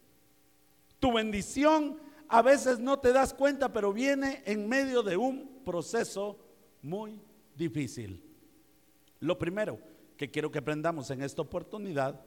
Tu 0.98 1.12
bendición 1.12 2.00
a 2.28 2.42
veces 2.42 2.80
no 2.80 2.98
te 2.98 3.12
das 3.12 3.32
cuenta, 3.32 3.72
pero 3.72 3.92
viene 3.92 4.42
en 4.44 4.68
medio 4.68 5.04
de 5.04 5.16
un 5.16 5.62
proceso 5.64 6.36
muy 6.82 7.20
difícil. 7.56 8.22
Lo 9.20 9.38
primero 9.38 9.78
que 10.18 10.30
quiero 10.30 10.50
que 10.50 10.58
aprendamos 10.58 11.10
en 11.10 11.22
esta 11.22 11.40
oportunidad 11.40 12.20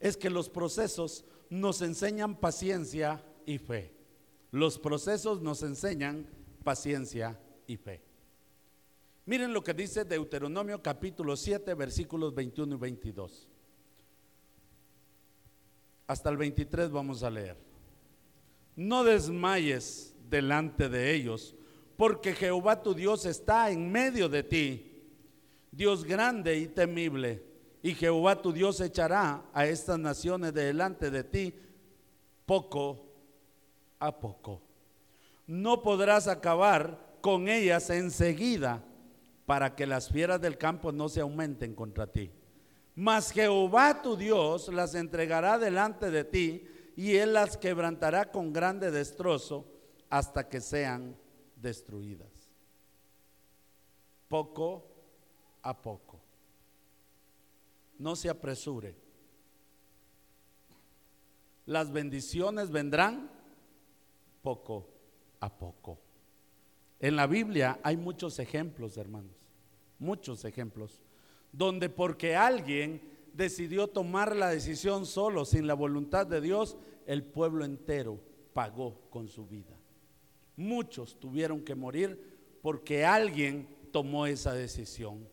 es 0.00 0.16
que 0.16 0.30
los 0.30 0.48
procesos 0.48 1.26
nos 1.50 1.82
enseñan 1.82 2.36
paciencia 2.36 3.22
y 3.44 3.58
fe. 3.58 3.94
Los 4.52 4.78
procesos 4.78 5.42
nos 5.42 5.62
enseñan 5.62 6.26
paciencia 6.64 7.38
y 7.66 7.76
fe. 7.76 8.02
Miren 9.26 9.52
lo 9.52 9.62
que 9.62 9.74
dice 9.74 10.04
Deuteronomio 10.04 10.82
capítulo 10.82 11.36
7, 11.36 11.74
versículos 11.74 12.34
21 12.34 12.76
y 12.76 12.78
22. 12.78 13.48
Hasta 16.06 16.30
el 16.30 16.36
23 16.36 16.90
vamos 16.90 17.22
a 17.22 17.30
leer. 17.30 17.56
No 18.76 19.04
desmayes 19.04 20.14
delante 20.28 20.88
de 20.88 21.14
ellos, 21.14 21.54
porque 21.96 22.34
Jehová 22.34 22.82
tu 22.82 22.94
Dios 22.94 23.26
está 23.26 23.70
en 23.70 23.90
medio 23.90 24.28
de 24.28 24.42
ti, 24.42 24.91
Dios 25.72 26.04
grande 26.04 26.58
y 26.58 26.68
temible, 26.68 27.42
y 27.82 27.94
Jehová 27.94 28.40
tu 28.40 28.52
Dios 28.52 28.80
echará 28.80 29.42
a 29.54 29.66
estas 29.66 29.98
naciones 29.98 30.52
delante 30.52 31.10
de 31.10 31.24
ti 31.24 31.54
poco 32.44 33.06
a 33.98 34.20
poco. 34.20 34.60
No 35.46 35.82
podrás 35.82 36.28
acabar 36.28 37.16
con 37.22 37.48
ellas 37.48 37.88
enseguida 37.88 38.84
para 39.46 39.74
que 39.74 39.86
las 39.86 40.10
fieras 40.10 40.40
del 40.40 40.58
campo 40.58 40.92
no 40.92 41.08
se 41.08 41.20
aumenten 41.20 41.74
contra 41.74 42.06
ti. 42.06 42.30
Mas 42.94 43.32
Jehová 43.32 44.02
tu 44.02 44.16
Dios 44.16 44.68
las 44.68 44.94
entregará 44.94 45.58
delante 45.58 46.10
de 46.10 46.24
ti 46.24 46.68
y 46.94 47.16
él 47.16 47.32
las 47.32 47.56
quebrantará 47.56 48.30
con 48.30 48.52
grande 48.52 48.90
destrozo 48.90 49.66
hasta 50.10 50.48
que 50.48 50.60
sean 50.60 51.16
destruidas. 51.56 52.50
Poco 54.28 54.91
a 55.62 55.80
poco. 55.80 56.20
No 57.98 58.16
se 58.16 58.28
apresure. 58.28 58.94
Las 61.66 61.92
bendiciones 61.92 62.70
vendrán 62.70 63.30
poco 64.42 64.88
a 65.40 65.56
poco. 65.56 65.98
En 66.98 67.16
la 67.16 67.26
Biblia 67.26 67.80
hay 67.82 67.96
muchos 67.96 68.38
ejemplos, 68.38 68.96
hermanos, 68.96 69.36
muchos 69.98 70.44
ejemplos, 70.44 71.00
donde 71.52 71.88
porque 71.88 72.36
alguien 72.36 73.00
decidió 73.32 73.88
tomar 73.88 74.36
la 74.36 74.50
decisión 74.50 75.06
solo, 75.06 75.44
sin 75.44 75.66
la 75.66 75.74
voluntad 75.74 76.26
de 76.26 76.40
Dios, 76.40 76.76
el 77.06 77.24
pueblo 77.24 77.64
entero 77.64 78.20
pagó 78.52 79.00
con 79.10 79.28
su 79.28 79.46
vida. 79.46 79.76
Muchos 80.56 81.18
tuvieron 81.18 81.62
que 81.62 81.74
morir 81.74 82.58
porque 82.62 83.04
alguien 83.04 83.66
tomó 83.90 84.26
esa 84.26 84.54
decisión. 84.54 85.26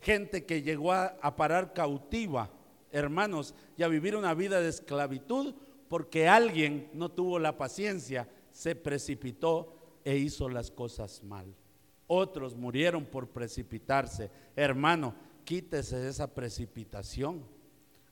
Gente 0.00 0.46
que 0.46 0.62
llegó 0.62 0.92
a, 0.92 1.36
parar 1.36 1.72
cautiva, 1.74 2.50
hermanos, 2.90 3.54
y 3.76 3.82
a 3.82 3.88
vivir 3.88 4.16
una 4.16 4.34
vida 4.34 4.60
de 4.60 4.68
esclavitud 4.68 5.54
porque 5.88 6.28
alguien 6.28 6.88
no 6.94 7.10
tuvo 7.10 7.38
la 7.38 7.58
paciencia, 7.58 8.28
se 8.52 8.76
precipitó 8.76 10.00
e 10.04 10.16
hizo 10.16 10.48
las 10.48 10.70
cosas 10.70 11.22
mal. 11.22 11.54
Otros 12.06 12.56
murieron 12.56 13.04
por 13.04 13.28
precipitarse. 13.28 14.30
Hermano, 14.56 15.14
quítese 15.44 16.08
esa 16.08 16.32
precipitación. 16.32 17.44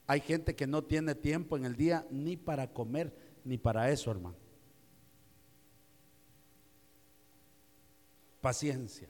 Hay 0.07 0.21
gente 0.21 0.55
que 0.57 0.67
no 0.67 0.83
tiene 0.83 1.15
tiempo 1.15 1.57
en 1.57 1.65
el 1.65 1.77
día 1.77 2.07
ni 2.11 2.37
para 2.37 2.73
comer, 2.73 3.13
ni 3.45 3.59
para 3.59 3.91
eso, 3.91 4.11
hermano. 4.11 4.37
Paciencia. 8.41 9.09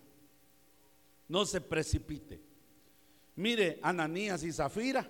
No 1.29 1.45
se 1.45 1.61
precipite. 1.61 2.48
Mire, 3.38 3.78
Ananías 3.83 4.42
y 4.42 4.50
Zafira 4.50 5.09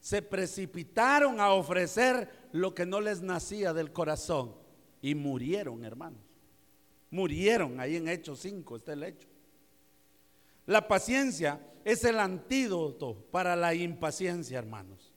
se 0.00 0.22
precipitaron 0.22 1.38
a 1.38 1.52
ofrecer 1.52 2.48
lo 2.50 2.74
que 2.74 2.84
no 2.84 3.00
les 3.00 3.22
nacía 3.22 3.72
del 3.72 3.92
corazón 3.92 4.56
y 5.00 5.14
murieron, 5.14 5.84
hermanos. 5.84 6.20
Murieron 7.12 7.78
ahí 7.78 7.94
en 7.94 8.08
Hechos 8.08 8.40
5, 8.40 8.74
está 8.74 8.94
el 8.94 9.04
hecho. 9.04 9.28
La 10.66 10.88
paciencia 10.88 11.60
es 11.84 12.02
el 12.02 12.18
antídoto 12.18 13.24
para 13.30 13.54
la 13.54 13.72
impaciencia, 13.72 14.58
hermanos. 14.58 15.12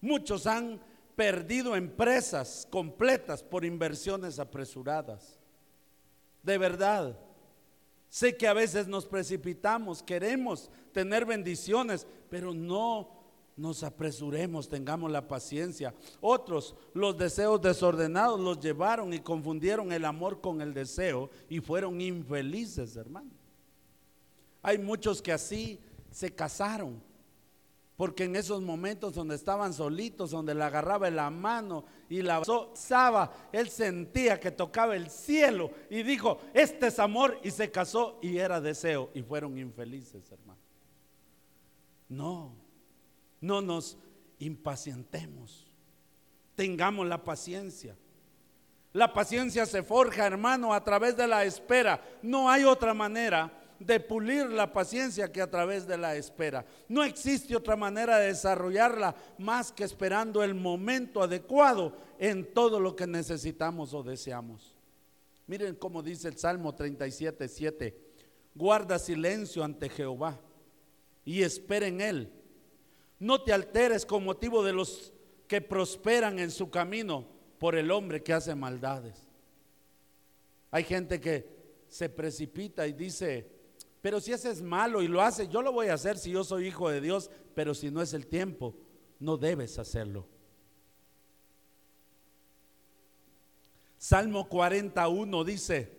Muchos 0.00 0.46
han 0.46 0.80
perdido 1.16 1.76
empresas 1.76 2.66
completas 2.70 3.42
por 3.42 3.66
inversiones 3.66 4.38
apresuradas. 4.38 5.38
De 6.42 6.56
verdad, 6.56 7.18
sé 8.10 8.36
que 8.36 8.46
a 8.46 8.52
veces 8.52 8.86
nos 8.86 9.06
precipitamos, 9.06 10.02
queremos 10.02 10.70
tener 10.92 11.24
bendiciones, 11.24 12.06
pero 12.28 12.52
no 12.52 13.08
nos 13.56 13.82
apresuremos, 13.82 14.68
tengamos 14.68 15.10
la 15.10 15.28
paciencia. 15.28 15.94
Otros, 16.20 16.74
los 16.92 17.16
deseos 17.16 17.60
desordenados 17.60 18.40
los 18.40 18.60
llevaron 18.60 19.12
y 19.12 19.20
confundieron 19.20 19.92
el 19.92 20.04
amor 20.04 20.40
con 20.40 20.60
el 20.60 20.74
deseo 20.74 21.30
y 21.48 21.60
fueron 21.60 22.00
infelices, 22.00 22.96
hermano. 22.96 23.30
Hay 24.62 24.78
muchos 24.78 25.22
que 25.22 25.32
así 25.32 25.78
se 26.10 26.34
casaron 26.34 27.02
porque 28.00 28.24
en 28.24 28.34
esos 28.34 28.62
momentos 28.62 29.12
donde 29.12 29.34
estaban 29.34 29.74
solitos, 29.74 30.30
donde 30.30 30.54
le 30.54 30.64
agarraba 30.64 31.10
la 31.10 31.28
mano 31.28 31.84
y 32.08 32.22
la 32.22 32.38
besaba, 32.38 33.30
él 33.52 33.68
sentía 33.68 34.40
que 34.40 34.50
tocaba 34.50 34.96
el 34.96 35.10
cielo 35.10 35.70
y 35.90 36.02
dijo, 36.02 36.40
este 36.54 36.86
es 36.86 36.98
amor 36.98 37.38
y 37.44 37.50
se 37.50 37.70
casó 37.70 38.18
y 38.22 38.38
era 38.38 38.58
deseo 38.58 39.10
y 39.12 39.20
fueron 39.20 39.58
infelices, 39.58 40.32
hermano. 40.32 40.62
No, 42.08 42.56
no 43.38 43.60
nos 43.60 43.98
impacientemos, 44.38 45.70
tengamos 46.54 47.06
la 47.06 47.22
paciencia. 47.22 47.98
La 48.94 49.12
paciencia 49.12 49.66
se 49.66 49.82
forja, 49.82 50.26
hermano, 50.26 50.72
a 50.72 50.82
través 50.82 51.18
de 51.18 51.28
la 51.28 51.44
espera. 51.44 52.02
No 52.22 52.48
hay 52.48 52.64
otra 52.64 52.94
manera 52.94 53.59
de 53.80 53.98
pulir 53.98 54.46
la 54.50 54.72
paciencia 54.72 55.32
que 55.32 55.40
a 55.40 55.50
través 55.50 55.86
de 55.86 55.96
la 55.96 56.14
espera. 56.14 56.64
No 56.86 57.02
existe 57.02 57.56
otra 57.56 57.76
manera 57.76 58.18
de 58.18 58.28
desarrollarla 58.28 59.16
más 59.38 59.72
que 59.72 59.84
esperando 59.84 60.44
el 60.44 60.54
momento 60.54 61.22
adecuado 61.22 61.96
en 62.18 62.52
todo 62.52 62.78
lo 62.78 62.94
que 62.94 63.06
necesitamos 63.06 63.94
o 63.94 64.02
deseamos. 64.02 64.76
Miren 65.46 65.74
cómo 65.74 66.02
dice 66.02 66.28
el 66.28 66.36
Salmo 66.36 66.74
37, 66.74 67.48
7. 67.48 67.96
Guarda 68.54 68.98
silencio 68.98 69.64
ante 69.64 69.88
Jehová 69.88 70.38
y 71.24 71.42
espera 71.42 71.86
en 71.86 72.02
él. 72.02 72.32
No 73.18 73.42
te 73.42 73.54
alteres 73.54 74.04
con 74.04 74.24
motivo 74.24 74.62
de 74.62 74.74
los 74.74 75.12
que 75.48 75.62
prosperan 75.62 76.38
en 76.38 76.50
su 76.50 76.70
camino 76.70 77.26
por 77.58 77.76
el 77.76 77.90
hombre 77.90 78.22
que 78.22 78.34
hace 78.34 78.54
maldades. 78.54 79.16
Hay 80.70 80.84
gente 80.84 81.18
que 81.18 81.60
se 81.88 82.08
precipita 82.08 82.86
y 82.86 82.92
dice, 82.92 83.59
pero 84.02 84.20
si 84.20 84.32
ese 84.32 84.50
es 84.50 84.62
malo 84.62 85.02
y 85.02 85.08
lo 85.08 85.20
hace, 85.20 85.48
yo 85.48 85.62
lo 85.62 85.72
voy 85.72 85.88
a 85.88 85.94
hacer 85.94 86.16
si 86.16 86.30
yo 86.30 86.42
soy 86.42 86.68
hijo 86.68 86.88
de 86.88 87.00
Dios, 87.00 87.30
pero 87.54 87.74
si 87.74 87.90
no 87.90 88.00
es 88.00 88.14
el 88.14 88.26
tiempo, 88.26 88.74
no 89.18 89.36
debes 89.36 89.78
hacerlo. 89.78 90.26
Salmo 93.98 94.48
41 94.48 95.44
dice, 95.44 95.92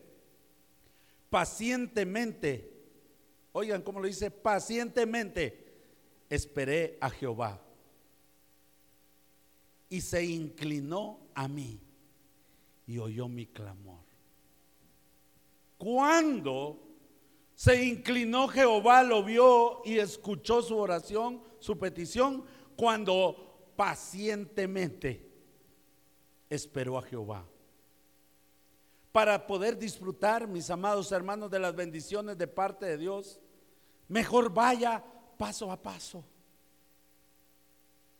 pacientemente, 1.29 2.72
oigan 3.51 3.84
cómo 3.84 4.00
lo 4.00 4.08
dice, 4.08 4.31
pacientemente 4.31 5.72
esperé 6.27 6.98
a 7.00 7.12
Jehová 7.12 7.62
y 9.89 10.01
se 10.01 10.25
inclinó 10.25 11.20
a 11.36 11.48
mí 11.48 11.79
y 12.88 12.98
oyó 12.98 13.27
mi 13.27 13.46
clamor. 13.46 14.01
¿Cuándo 15.77 16.90
se 17.55 17.84
inclinó 17.84 18.48
Jehová, 18.48 19.03
lo 19.03 19.24
vio 19.24 19.81
y 19.86 20.00
escuchó 20.00 20.62
su 20.62 20.77
oración, 20.77 21.41
su 21.60 21.77
petición, 21.77 22.43
cuando 22.75 23.72
pacientemente 23.75 25.29
esperó 26.50 26.98
a 26.98 27.01
Jehová. 27.03 27.46
Para 29.12 29.46
poder 29.46 29.77
disfrutar, 29.77 30.48
mis 30.48 30.70
amados 30.70 31.12
hermanos, 31.12 31.51
de 31.51 31.60
las 31.60 31.75
bendiciones 31.75 32.38
de 32.38 32.48
parte 32.48 32.86
de 32.86 32.98
Dios, 32.98 33.39
mejor 34.08 34.53
vaya 34.53 35.03
paso 35.38 35.72
a 35.72 35.81
paso, 35.81 36.24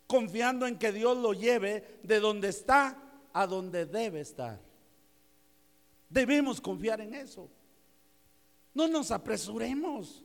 confiando 0.08 0.68
en 0.68 0.78
que 0.78 0.92
Dios 0.92 1.18
lo 1.18 1.34
lleve 1.34 2.00
de 2.04 2.20
donde 2.20 2.50
está 2.50 2.98
a 3.34 3.48
donde 3.48 3.86
debe 3.86 4.22
estar. 4.22 4.60
Debemos 6.10 6.60
confiar 6.60 7.00
en 7.00 7.14
eso. 7.14 7.50
No 8.74 8.88
nos 8.88 9.12
apresuremos. 9.12 10.24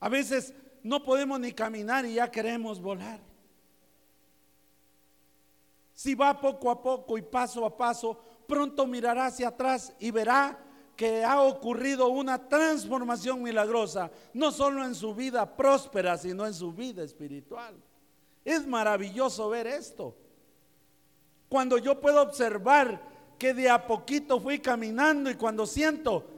A 0.00 0.08
veces 0.08 0.54
no 0.82 1.02
podemos 1.02 1.40
ni 1.40 1.52
caminar 1.52 2.04
y 2.06 2.14
ya 2.14 2.30
queremos 2.30 2.80
volar. 2.80 3.20
Si 5.92 6.14
va 6.14 6.40
poco 6.40 6.70
a 6.70 6.80
poco 6.80 7.18
y 7.18 7.22
paso 7.22 7.66
a 7.66 7.76
paso, 7.76 8.20
pronto 8.46 8.86
mirará 8.86 9.26
hacia 9.26 9.48
atrás 9.48 9.92
y 9.98 10.10
verá 10.12 10.56
que 10.96 11.24
ha 11.24 11.42
ocurrido 11.42 12.08
una 12.08 12.48
transformación 12.48 13.42
milagrosa, 13.42 14.10
no 14.32 14.50
solo 14.50 14.84
en 14.84 14.94
su 14.94 15.14
vida 15.14 15.56
próspera, 15.56 16.16
sino 16.16 16.46
en 16.46 16.54
su 16.54 16.72
vida 16.72 17.02
espiritual. 17.02 17.74
Es 18.44 18.66
maravilloso 18.66 19.48
ver 19.48 19.66
esto. 19.66 20.16
Cuando 21.48 21.78
yo 21.78 22.00
puedo 22.00 22.22
observar 22.22 23.00
que 23.38 23.54
de 23.54 23.70
a 23.70 23.86
poquito 23.86 24.40
fui 24.40 24.58
caminando 24.58 25.30
y 25.30 25.34
cuando 25.34 25.66
siento 25.66 26.37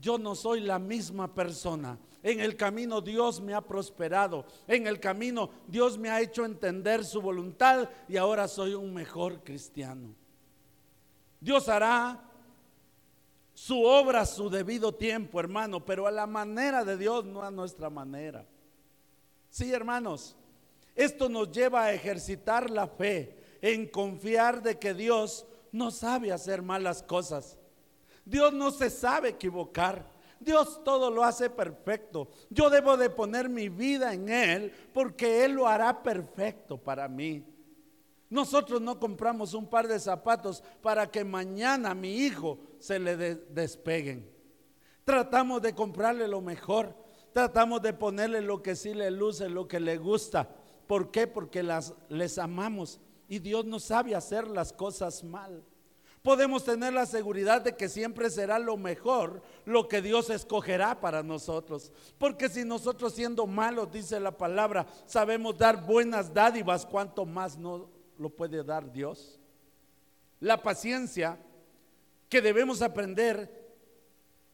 yo 0.00 0.18
no 0.18 0.34
soy 0.34 0.60
la 0.60 0.78
misma 0.78 1.34
persona. 1.34 1.98
En 2.22 2.40
el 2.40 2.56
camino 2.56 3.00
Dios 3.00 3.40
me 3.40 3.54
ha 3.54 3.60
prosperado. 3.60 4.44
En 4.66 4.86
el 4.86 5.00
camino 5.00 5.50
Dios 5.66 5.98
me 5.98 6.10
ha 6.10 6.20
hecho 6.20 6.44
entender 6.44 7.04
su 7.04 7.20
voluntad 7.20 7.88
y 8.08 8.16
ahora 8.16 8.48
soy 8.48 8.74
un 8.74 8.92
mejor 8.92 9.42
cristiano. 9.42 10.14
Dios 11.40 11.68
hará 11.68 12.24
su 13.54 13.82
obra 13.82 14.20
a 14.20 14.26
su 14.26 14.48
debido 14.48 14.94
tiempo, 14.94 15.40
hermano, 15.40 15.84
pero 15.84 16.06
a 16.06 16.12
la 16.12 16.26
manera 16.26 16.84
de 16.84 16.96
Dios, 16.96 17.24
no 17.24 17.42
a 17.42 17.50
nuestra 17.50 17.90
manera. 17.90 18.46
Sí, 19.50 19.72
hermanos, 19.72 20.36
esto 20.94 21.28
nos 21.28 21.50
lleva 21.50 21.84
a 21.84 21.92
ejercitar 21.92 22.70
la 22.70 22.86
fe 22.86 23.36
en 23.60 23.88
confiar 23.88 24.62
de 24.62 24.78
que 24.78 24.94
Dios 24.94 25.44
no 25.72 25.90
sabe 25.90 26.32
hacer 26.32 26.62
malas 26.62 27.02
cosas. 27.02 27.57
Dios 28.28 28.52
no 28.52 28.70
se 28.70 28.90
sabe 28.90 29.30
equivocar. 29.30 30.04
Dios 30.38 30.84
todo 30.84 31.10
lo 31.10 31.24
hace 31.24 31.48
perfecto. 31.50 32.28
Yo 32.50 32.68
debo 32.70 32.96
de 32.96 33.10
poner 33.10 33.48
mi 33.48 33.68
vida 33.68 34.12
en 34.12 34.28
Él 34.28 34.72
porque 34.92 35.44
Él 35.44 35.52
lo 35.52 35.66
hará 35.66 36.02
perfecto 36.02 36.76
para 36.76 37.08
mí. 37.08 37.44
Nosotros 38.30 38.82
no 38.82 39.00
compramos 39.00 39.54
un 39.54 39.66
par 39.66 39.88
de 39.88 39.98
zapatos 39.98 40.62
para 40.82 41.10
que 41.10 41.24
mañana 41.24 41.92
a 41.92 41.94
mi 41.94 42.16
hijo 42.18 42.58
se 42.78 42.98
le 42.98 43.16
despeguen. 43.16 44.30
Tratamos 45.04 45.62
de 45.62 45.74
comprarle 45.74 46.28
lo 46.28 46.42
mejor. 46.42 46.94
Tratamos 47.32 47.80
de 47.80 47.94
ponerle 47.94 48.42
lo 48.42 48.62
que 48.62 48.76
sí 48.76 48.92
le 48.92 49.10
luce, 49.10 49.48
lo 49.48 49.66
que 49.66 49.80
le 49.80 49.96
gusta. 49.96 50.50
¿Por 50.86 51.10
qué? 51.10 51.26
Porque 51.26 51.62
las, 51.62 51.94
les 52.10 52.36
amamos. 52.38 53.00
Y 53.26 53.38
Dios 53.38 53.64
no 53.64 53.80
sabe 53.80 54.14
hacer 54.14 54.46
las 54.46 54.72
cosas 54.72 55.24
mal 55.24 55.64
podemos 56.28 56.62
tener 56.62 56.92
la 56.92 57.06
seguridad 57.06 57.62
de 57.62 57.74
que 57.74 57.88
siempre 57.88 58.28
será 58.28 58.58
lo 58.58 58.76
mejor 58.76 59.40
lo 59.64 59.88
que 59.88 60.02
Dios 60.02 60.28
escogerá 60.28 61.00
para 61.00 61.22
nosotros. 61.22 61.90
Porque 62.18 62.50
si 62.50 62.66
nosotros 62.66 63.14
siendo 63.14 63.46
malos, 63.46 63.90
dice 63.90 64.20
la 64.20 64.36
palabra, 64.36 64.86
sabemos 65.06 65.56
dar 65.56 65.86
buenas 65.86 66.34
dádivas, 66.34 66.84
¿cuánto 66.84 67.24
más 67.24 67.56
no 67.56 67.88
lo 68.18 68.28
puede 68.28 68.62
dar 68.62 68.92
Dios? 68.92 69.40
La 70.40 70.62
paciencia 70.62 71.38
que 72.28 72.42
debemos 72.42 72.82
aprender 72.82 73.72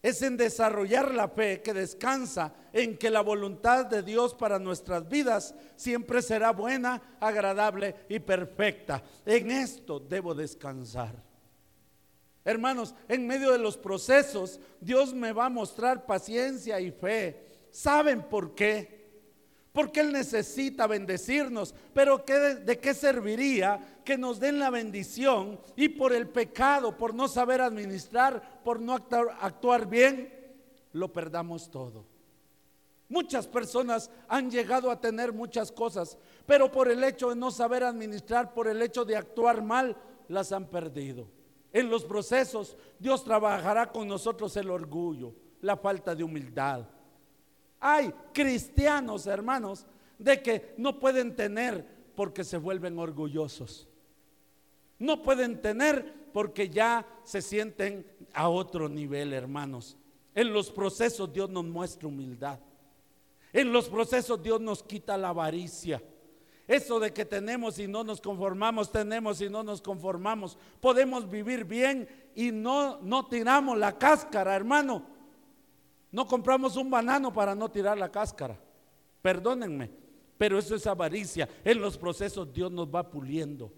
es 0.00 0.22
en 0.22 0.36
desarrollar 0.36 1.12
la 1.12 1.26
fe 1.26 1.60
que 1.60 1.74
descansa 1.74 2.54
en 2.72 2.96
que 2.96 3.10
la 3.10 3.20
voluntad 3.20 3.86
de 3.86 4.04
Dios 4.04 4.32
para 4.32 4.60
nuestras 4.60 5.08
vidas 5.08 5.56
siempre 5.74 6.22
será 6.22 6.52
buena, 6.52 7.16
agradable 7.18 7.96
y 8.08 8.20
perfecta. 8.20 9.02
En 9.26 9.50
esto 9.50 9.98
debo 9.98 10.36
descansar. 10.36 11.33
Hermanos, 12.44 12.94
en 13.08 13.26
medio 13.26 13.52
de 13.52 13.58
los 13.58 13.78
procesos, 13.78 14.60
Dios 14.80 15.14
me 15.14 15.32
va 15.32 15.46
a 15.46 15.50
mostrar 15.50 16.04
paciencia 16.04 16.78
y 16.78 16.90
fe. 16.90 17.42
¿Saben 17.70 18.22
por 18.22 18.54
qué? 18.54 19.02
Porque 19.72 20.00
Él 20.00 20.12
necesita 20.12 20.86
bendecirnos. 20.86 21.74
Pero 21.94 22.18
¿de 22.18 22.78
qué 22.78 22.92
serviría 22.92 24.00
que 24.04 24.18
nos 24.18 24.38
den 24.38 24.58
la 24.58 24.68
bendición 24.68 25.58
y 25.74 25.88
por 25.88 26.12
el 26.12 26.28
pecado, 26.28 26.96
por 26.96 27.14
no 27.14 27.28
saber 27.28 27.62
administrar, 27.62 28.62
por 28.62 28.78
no 28.78 28.92
actuar, 28.92 29.38
actuar 29.40 29.88
bien, 29.88 30.32
lo 30.92 31.10
perdamos 31.10 31.70
todo? 31.70 32.04
Muchas 33.08 33.46
personas 33.46 34.10
han 34.28 34.50
llegado 34.50 34.90
a 34.90 35.00
tener 35.00 35.32
muchas 35.32 35.72
cosas, 35.72 36.18
pero 36.46 36.70
por 36.70 36.90
el 36.90 37.02
hecho 37.02 37.30
de 37.30 37.36
no 37.36 37.50
saber 37.50 37.84
administrar, 37.84 38.52
por 38.52 38.68
el 38.68 38.82
hecho 38.82 39.04
de 39.04 39.16
actuar 39.16 39.62
mal, 39.62 39.96
las 40.28 40.52
han 40.52 40.66
perdido. 40.66 41.26
En 41.74 41.90
los 41.90 42.04
procesos 42.04 42.76
Dios 43.00 43.24
trabajará 43.24 43.90
con 43.90 44.06
nosotros 44.06 44.56
el 44.56 44.70
orgullo, 44.70 45.34
la 45.60 45.76
falta 45.76 46.14
de 46.14 46.22
humildad. 46.22 46.86
Hay 47.80 48.14
cristianos, 48.32 49.26
hermanos, 49.26 49.84
de 50.16 50.40
que 50.40 50.74
no 50.78 51.00
pueden 51.00 51.34
tener 51.34 51.84
porque 52.14 52.44
se 52.44 52.58
vuelven 52.58 52.96
orgullosos. 52.96 53.88
No 55.00 55.20
pueden 55.20 55.60
tener 55.60 56.30
porque 56.32 56.70
ya 56.70 57.04
se 57.24 57.42
sienten 57.42 58.06
a 58.32 58.48
otro 58.48 58.88
nivel, 58.88 59.32
hermanos. 59.32 59.96
En 60.32 60.52
los 60.52 60.70
procesos 60.70 61.32
Dios 61.32 61.50
nos 61.50 61.64
muestra 61.64 62.06
humildad. 62.06 62.60
En 63.52 63.72
los 63.72 63.88
procesos 63.88 64.40
Dios 64.40 64.60
nos 64.60 64.80
quita 64.84 65.16
la 65.16 65.30
avaricia. 65.30 66.00
Eso 66.66 66.98
de 66.98 67.12
que 67.12 67.24
tenemos 67.24 67.78
y 67.78 67.86
no 67.86 68.04
nos 68.04 68.20
conformamos, 68.20 68.90
tenemos 68.90 69.40
y 69.40 69.50
no 69.50 69.62
nos 69.62 69.82
conformamos. 69.82 70.56
Podemos 70.80 71.28
vivir 71.28 71.64
bien 71.64 72.08
y 72.34 72.50
no, 72.50 73.00
no 73.02 73.26
tiramos 73.26 73.76
la 73.76 73.98
cáscara, 73.98 74.56
hermano. 74.56 75.06
No 76.10 76.26
compramos 76.26 76.76
un 76.76 76.90
banano 76.90 77.32
para 77.32 77.54
no 77.54 77.70
tirar 77.70 77.98
la 77.98 78.10
cáscara. 78.10 78.58
Perdónenme. 79.20 79.90
Pero 80.38 80.58
eso 80.58 80.74
es 80.74 80.86
avaricia. 80.86 81.48
En 81.64 81.80
los 81.80 81.96
procesos 81.98 82.52
Dios 82.52 82.70
nos 82.72 82.88
va 82.88 83.10
puliendo 83.10 83.72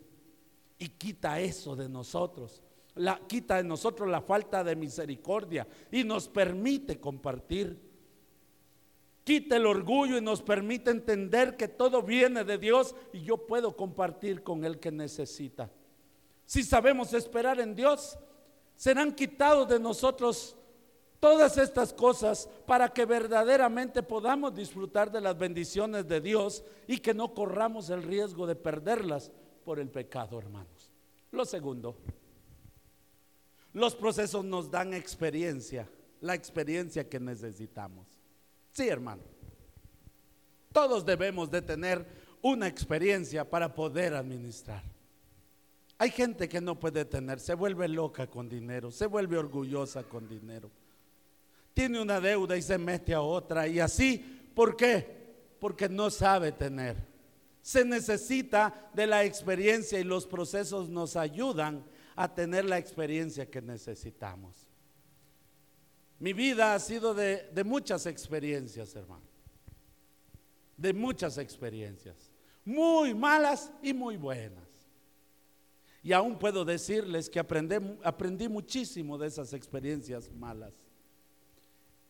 y 0.79 0.89
quita 0.89 1.41
eso 1.41 1.77
de 1.77 1.89
nosotros. 1.89 2.63
La, 2.95 3.21
quita 3.27 3.57
de 3.57 3.65
nosotros 3.65 4.09
la 4.09 4.21
falta 4.21 4.65
de 4.65 4.75
misericordia 4.75 5.67
y 5.91 6.05
nos 6.05 6.29
permite 6.29 6.99
compartir. 6.99 7.86
Quita 9.27 9.57
el 9.57 9.67
orgullo 9.67 10.17
y 10.17 10.21
nos 10.21 10.41
permite 10.41 10.93
entender 10.93 11.57
que 11.57 11.67
todo 11.67 12.01
viene 12.01 12.45
de 12.45 12.59
Dios 12.59 12.95
y 13.13 13.23
yo 13.23 13.45
puedo 13.45 13.77
compartir 13.77 14.45
con 14.45 14.65
el 14.65 14.79
que 14.79 14.93
necesita. 14.93 15.69
Si 16.45 16.63
sabemos 16.63 17.13
esperar 17.13 17.59
en 17.59 17.75
Dios, 17.75 18.17
serán 18.77 19.13
quitados 19.13 19.69
de 19.69 19.81
nosotros 19.81 20.55
todas 21.19 21.59
estas 21.59 21.93
cosas 21.93 22.49
para 22.67 22.89
que 22.91 23.05
verdaderamente 23.05 24.01
podamos 24.05 24.55
disfrutar 24.55 25.11
de 25.11 25.21
las 25.21 25.37
bendiciones 25.37 26.07
de 26.07 26.21
Dios 26.21 26.63
y 26.87 26.99
que 26.99 27.13
no 27.13 27.35
corramos 27.35 27.91
el 27.91 28.05
riesgo 28.05 28.47
de 28.47 28.55
perderlas 28.55 29.33
por 29.65 29.81
el 29.81 29.91
pecado, 29.91 30.39
hermanos. 30.39 30.93
Lo 31.33 31.45
segundo, 31.45 31.97
los 33.73 33.97
procesos 33.97 34.45
nos 34.45 34.71
dan 34.71 34.95
experiencia, 34.95 35.91
la 36.21 36.37
experiencia 36.37 37.09
que 37.09 37.19
necesitamos. 37.19 38.16
Sí, 38.77 38.91
hermano. 38.91 39.23
Todos 40.71 41.07
debemos 41.07 41.51
de 41.51 41.63
tener 41.63 42.07
una 42.43 42.67
experiencia 42.67 43.49
para 43.49 43.75
poder 43.75 44.13
administrar. 44.13 44.83
Hay 45.97 46.11
gente 46.11 46.47
que 46.47 46.61
no 46.61 46.79
puede 46.79 47.07
tener, 47.07 47.41
se 47.41 47.55
vuelve 47.55 47.89
loca 47.89 48.27
con 48.27 48.51
dinero, 48.51 48.91
se 48.91 49.07
vuelve 49.07 49.39
orgullosa 49.39 50.03
con 50.03 50.29
dinero. 50.29 50.71
Tiene 51.73 52.03
una 52.03 52.21
deuda 52.21 52.55
y 52.55 52.61
se 52.61 52.77
mete 52.77 53.15
a 53.15 53.23
otra 53.23 53.67
y 53.67 53.81
así, 53.81 54.19
¿por 54.55 54.77
qué? 54.77 55.55
Porque 55.59 55.89
no 55.89 56.11
sabe 56.11 56.53
tener. 56.53 56.99
Se 57.63 57.83
necesita 57.83 58.91
de 58.93 59.07
la 59.07 59.25
experiencia 59.25 59.99
y 59.99 60.05
los 60.05 60.27
procesos 60.27 60.91
nos 60.91 61.17
ayudan 61.17 61.83
a 62.15 62.35
tener 62.35 62.67
la 62.67 62.77
experiencia 62.77 63.51
que 63.51 63.63
necesitamos. 63.63 64.66
Mi 66.19 66.33
vida 66.33 66.75
ha 66.75 66.79
sido 66.79 67.15
de, 67.15 67.51
de 67.53 67.65
muchas 67.65 68.07
experiencias, 68.07 68.95
hermano. 68.95 69.25
De 70.77 70.93
muchas 70.93 71.39
experiencias. 71.39 72.31
Muy 72.65 73.15
malas 73.15 73.71
y 73.83 73.93
muy 73.93 74.17
buenas. 74.17 74.65
Y 76.03 76.13
aún 76.13 76.39
puedo 76.39 76.65
decirles 76.65 77.29
que 77.29 77.41
aprendí, 77.41 77.75
aprendí 78.05 78.49
muchísimo 78.49 79.19
de 79.19 79.27
esas 79.27 79.53
experiencias 79.53 80.31
malas. 80.31 80.75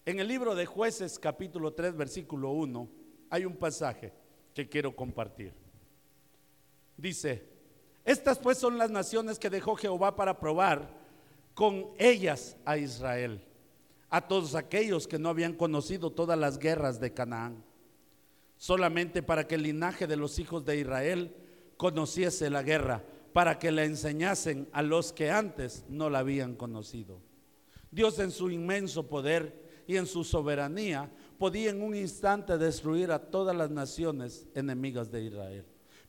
En 0.05 0.21
el 0.21 0.29
libro 0.29 0.55
de 0.55 0.67
jueces 0.67 1.19
capítulo 1.19 1.73
3 1.73 1.97
versículo 1.97 2.51
1 2.51 2.89
hay 3.31 3.45
un 3.45 3.57
pasaje 3.57 4.13
que 4.53 4.69
quiero 4.69 4.95
compartir. 4.95 5.55
Dice, 6.97 7.43
estas 8.05 8.39
pues 8.39 8.59
son 8.59 8.79
las 8.79 8.91
naciones 8.91 9.39
que 9.39 9.51
dejó 9.51 9.77
Jehová 9.77 10.15
para 10.15 10.39
probar 10.39 10.89
con 11.55 11.89
ellas 11.99 12.57
a 12.65 12.77
Israel, 12.77 13.43
a 14.17 14.27
todos 14.27 14.55
aquellos 14.55 15.07
que 15.07 15.19
no 15.19 15.29
habían 15.29 15.53
conocido 15.53 16.11
todas 16.11 16.39
las 16.39 16.59
guerras 16.59 16.99
de 16.99 17.13
Canaán, 17.13 17.63
solamente 18.57 19.23
para 19.23 19.47
que 19.47 19.57
el 19.57 19.65
linaje 19.65 20.07
de 20.07 20.17
los 20.17 20.39
hijos 20.39 20.65
de 20.65 20.79
Israel 20.79 21.37
conociese 21.77 22.49
la 22.49 22.63
guerra 22.63 23.05
para 23.35 23.59
que 23.59 23.71
le 23.71 23.85
enseñasen 23.85 24.71
a 24.73 24.81
los 24.81 25.13
que 25.13 25.31
antes 25.31 25.85
no 25.91 26.09
la 26.09 26.21
habían 26.21 26.55
conocido. 26.55 27.21
Dios 27.91 28.19
en 28.19 28.31
su 28.31 28.51
inmenso 28.51 29.07
poder 29.07 29.85
y 29.87 29.99
en 29.99 30.07
su 30.07 30.25
soberanía 30.25 31.11
podía 31.37 31.69
en 31.69 31.83
un 31.83 31.95
instante 31.95 32.57
destruir 32.57 33.13
a 33.13 33.19
todas 33.19 33.55
las 33.55 33.69
naciones 33.69 34.47
enemigas 34.55 35.11
de 35.11 35.25
Israel. 35.25 35.67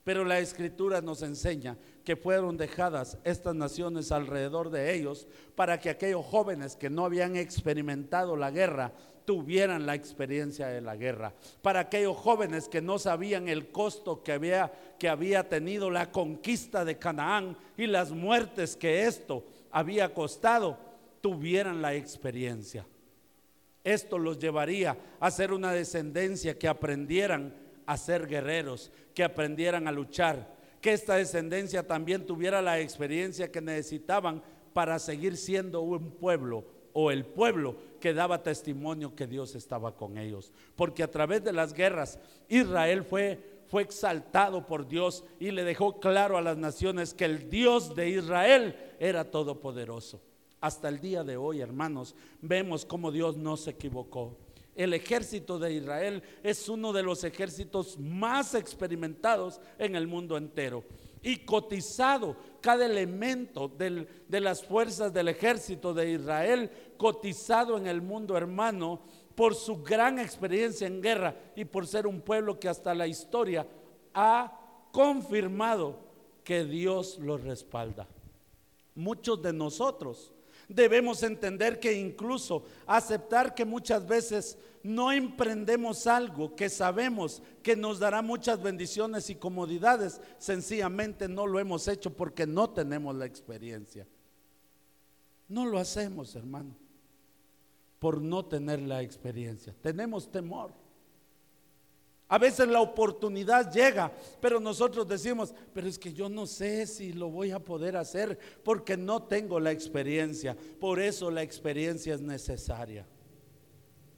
Pero 0.08 0.24
la 0.24 0.38
escritura 0.38 1.02
nos 1.02 1.20
enseña 1.20 1.76
que 2.02 2.16
fueron 2.16 2.56
dejadas 2.56 3.18
estas 3.24 3.54
naciones 3.54 4.10
alrededor 4.10 4.70
de 4.70 4.94
ellos 4.94 5.28
para 5.54 5.78
que 5.78 5.90
aquellos 5.90 6.24
jóvenes 6.24 6.76
que 6.76 6.88
no 6.88 7.04
habían 7.04 7.36
experimentado 7.36 8.34
la 8.34 8.50
guerra 8.50 8.90
tuvieran 9.26 9.84
la 9.84 9.94
experiencia 9.94 10.68
de 10.68 10.80
la 10.80 10.96
guerra. 10.96 11.34
Para 11.60 11.80
aquellos 11.80 12.16
jóvenes 12.16 12.70
que 12.70 12.80
no 12.80 12.98
sabían 12.98 13.50
el 13.50 13.68
costo 13.68 14.22
que 14.22 14.32
había, 14.32 14.72
que 14.98 15.10
había 15.10 15.46
tenido 15.46 15.90
la 15.90 16.10
conquista 16.10 16.86
de 16.86 16.96
Canaán 16.96 17.58
y 17.76 17.86
las 17.86 18.10
muertes 18.10 18.76
que 18.76 19.02
esto 19.02 19.44
había 19.70 20.14
costado, 20.14 20.78
tuvieran 21.20 21.82
la 21.82 21.92
experiencia. 21.92 22.86
Esto 23.84 24.16
los 24.16 24.38
llevaría 24.38 24.96
a 25.20 25.30
ser 25.30 25.52
una 25.52 25.72
descendencia 25.72 26.58
que 26.58 26.66
aprendieran 26.66 27.67
a 27.88 27.96
ser 27.96 28.26
guerreros, 28.26 28.92
que 29.14 29.24
aprendieran 29.24 29.88
a 29.88 29.92
luchar, 29.92 30.54
que 30.82 30.92
esta 30.92 31.14
descendencia 31.14 31.86
también 31.86 32.26
tuviera 32.26 32.60
la 32.60 32.78
experiencia 32.80 33.50
que 33.50 33.62
necesitaban 33.62 34.42
para 34.74 34.98
seguir 34.98 35.38
siendo 35.38 35.80
un 35.80 36.10
pueblo 36.10 36.66
o 36.92 37.10
el 37.10 37.24
pueblo 37.24 37.76
que 37.98 38.12
daba 38.12 38.42
testimonio 38.42 39.16
que 39.16 39.26
Dios 39.26 39.54
estaba 39.54 39.96
con 39.96 40.18
ellos. 40.18 40.52
Porque 40.76 41.02
a 41.02 41.10
través 41.10 41.42
de 41.42 41.54
las 41.54 41.72
guerras 41.72 42.18
Israel 42.50 43.04
fue, 43.04 43.62
fue 43.68 43.80
exaltado 43.80 44.66
por 44.66 44.86
Dios 44.86 45.24
y 45.40 45.50
le 45.50 45.64
dejó 45.64 45.98
claro 45.98 46.36
a 46.36 46.42
las 46.42 46.58
naciones 46.58 47.14
que 47.14 47.24
el 47.24 47.48
Dios 47.48 47.94
de 47.94 48.10
Israel 48.10 48.76
era 49.00 49.30
todopoderoso. 49.30 50.20
Hasta 50.60 50.90
el 50.90 51.00
día 51.00 51.24
de 51.24 51.38
hoy, 51.38 51.62
hermanos, 51.62 52.14
vemos 52.42 52.84
cómo 52.84 53.10
Dios 53.10 53.38
no 53.38 53.56
se 53.56 53.70
equivocó. 53.70 54.36
El 54.78 54.94
ejército 54.94 55.58
de 55.58 55.72
Israel 55.72 56.22
es 56.40 56.68
uno 56.68 56.92
de 56.92 57.02
los 57.02 57.24
ejércitos 57.24 57.98
más 57.98 58.54
experimentados 58.54 59.60
en 59.76 59.96
el 59.96 60.06
mundo 60.06 60.36
entero 60.36 60.84
y 61.20 61.38
cotizado 61.38 62.36
cada 62.60 62.86
elemento 62.86 63.66
de 63.66 64.40
las 64.40 64.64
fuerzas 64.64 65.12
del 65.12 65.26
ejército 65.26 65.92
de 65.92 66.12
Israel, 66.12 66.70
cotizado 66.96 67.76
en 67.76 67.88
el 67.88 68.00
mundo 68.00 68.36
hermano 68.36 69.00
por 69.34 69.56
su 69.56 69.82
gran 69.82 70.20
experiencia 70.20 70.86
en 70.86 71.02
guerra 71.02 71.34
y 71.56 71.64
por 71.64 71.84
ser 71.84 72.06
un 72.06 72.20
pueblo 72.20 72.60
que 72.60 72.68
hasta 72.68 72.94
la 72.94 73.08
historia 73.08 73.66
ha 74.14 74.86
confirmado 74.92 75.98
que 76.44 76.64
Dios 76.64 77.18
lo 77.18 77.36
respalda. 77.36 78.06
Muchos 78.94 79.42
de 79.42 79.52
nosotros 79.52 80.32
debemos 80.68 81.22
entender 81.22 81.80
que 81.80 81.94
incluso 81.94 82.64
aceptar 82.86 83.54
que 83.54 83.64
muchas 83.64 84.06
veces 84.06 84.58
no 84.82 85.10
emprendemos 85.10 86.06
algo 86.06 86.54
que 86.54 86.68
sabemos 86.68 87.42
que 87.62 87.74
nos 87.74 87.98
dará 87.98 88.22
muchas 88.22 88.62
bendiciones 88.62 89.30
y 89.30 89.34
comodidades, 89.34 90.20
sencillamente 90.38 91.28
no 91.28 91.46
lo 91.46 91.58
hemos 91.58 91.88
hecho 91.88 92.14
porque 92.14 92.46
no 92.46 92.70
tenemos 92.70 93.14
la 93.16 93.26
experiencia. 93.26 94.06
No 95.48 95.64
lo 95.64 95.78
hacemos, 95.78 96.36
hermano, 96.36 96.76
por 97.98 98.20
no 98.20 98.44
tener 98.44 98.80
la 98.80 99.02
experiencia. 99.02 99.74
Tenemos 99.80 100.30
temor. 100.30 100.72
A 102.30 102.36
veces 102.36 102.68
la 102.68 102.82
oportunidad 102.82 103.72
llega, 103.72 104.12
pero 104.38 104.60
nosotros 104.60 105.08
decimos, 105.08 105.54
pero 105.72 105.88
es 105.88 105.98
que 105.98 106.12
yo 106.12 106.28
no 106.28 106.46
sé 106.46 106.86
si 106.86 107.14
lo 107.14 107.30
voy 107.30 107.52
a 107.52 107.58
poder 107.58 107.96
hacer 107.96 108.38
porque 108.62 108.98
no 108.98 109.22
tengo 109.22 109.58
la 109.58 109.72
experiencia. 109.72 110.54
Por 110.78 111.00
eso 111.00 111.30
la 111.30 111.42
experiencia 111.42 112.14
es 112.14 112.20
necesaria. 112.20 113.06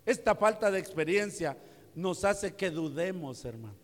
Esta 0.04 0.34
falta 0.34 0.72
de 0.72 0.80
experiencia 0.80 1.56
nos 1.94 2.24
hace 2.24 2.56
que 2.56 2.70
dudemos, 2.70 3.44
hermanos, 3.44 3.78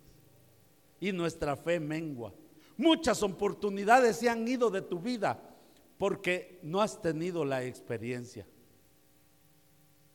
y 0.98 1.12
nuestra 1.12 1.54
fe 1.54 1.78
mengua. 1.78 2.34
Muchas 2.76 3.22
oportunidades 3.22 4.16
se 4.16 4.28
han 4.28 4.46
ido 4.48 4.70
de 4.70 4.82
tu 4.82 4.98
vida 4.98 5.40
porque 5.98 6.58
no 6.64 6.82
has 6.82 7.00
tenido 7.00 7.44
la 7.44 7.62
experiencia. 7.62 8.44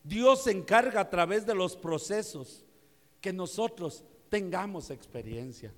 Dios 0.03 0.43
se 0.43 0.51
encarga 0.51 0.99
a 0.99 1.09
través 1.09 1.45
de 1.45 1.55
los 1.55 1.77
procesos 1.77 2.65
que 3.21 3.31
nosotros 3.31 4.03
tengamos 4.29 4.89
experiencia. 4.89 5.73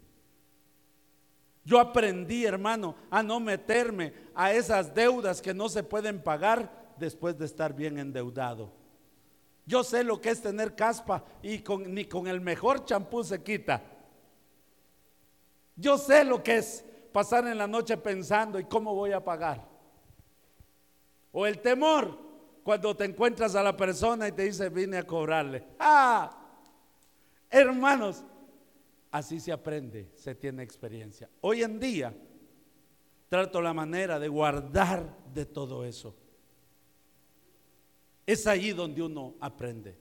Yo 1.66 1.80
aprendí, 1.80 2.46
hermano, 2.46 2.96
a 3.10 3.24
no 3.24 3.40
meterme 3.40 4.14
a 4.34 4.52
esas 4.52 4.94
deudas 4.94 5.42
que 5.42 5.54
no 5.54 5.70
se 5.70 5.84
pueden 5.84 6.22
pagar 6.22 6.94
después 6.98 7.38
de 7.38 7.46
estar 7.46 7.74
bien 7.74 7.98
endeudado. 7.98 8.72
Yo 9.66 9.84
sé 9.84 10.04
lo 10.04 10.20
que 10.20 10.30
es 10.30 10.42
tener 10.42 10.76
caspa 10.76 11.24
y 11.42 11.60
con, 11.60 11.94
ni 11.94 12.06
con 12.06 12.28
el 12.28 12.42
mejor 12.42 12.84
champú 12.86 13.24
se 13.24 13.42
quita. 13.42 13.82
Yo 15.76 15.98
sé 15.98 16.26
lo 16.26 16.44
que 16.44 16.58
es 16.58 16.84
pasar 17.14 17.48
en 17.48 17.58
la 17.58 17.68
noche 17.68 17.96
pensando 17.96 18.60
y 18.60 18.66
cómo 18.66 18.94
voy 18.94 19.14
a 19.14 19.24
pagar. 19.24 19.66
O 21.32 21.46
el 21.46 21.62
temor 21.62 22.20
cuando 22.64 22.96
te 22.96 23.06
encuentras 23.06 23.56
a 23.56 23.64
la 23.64 23.76
persona 23.76 24.28
y 24.28 24.34
te 24.34 24.44
dice, 24.44 24.70
vine 24.70 24.98
a 24.98 25.08
cobrarle. 25.08 25.66
Ah, 25.80 26.43
Hermanos, 27.56 28.26
así 29.12 29.40
se 29.40 29.52
aprende, 29.52 30.10
se 30.16 30.34
tiene 30.34 30.64
experiencia. 30.64 31.30
Hoy 31.42 31.62
en 31.62 31.80
día 31.80 32.12
trato 33.30 33.62
la 33.62 33.76
manera 33.76 34.18
de 34.18 34.28
guardar 34.28 35.16
de 35.32 35.46
todo 35.46 35.86
eso. 35.86 36.16
Es 38.26 38.48
ahí 38.48 38.72
donde 38.72 39.04
uno 39.04 39.36
aprende. 39.40 39.96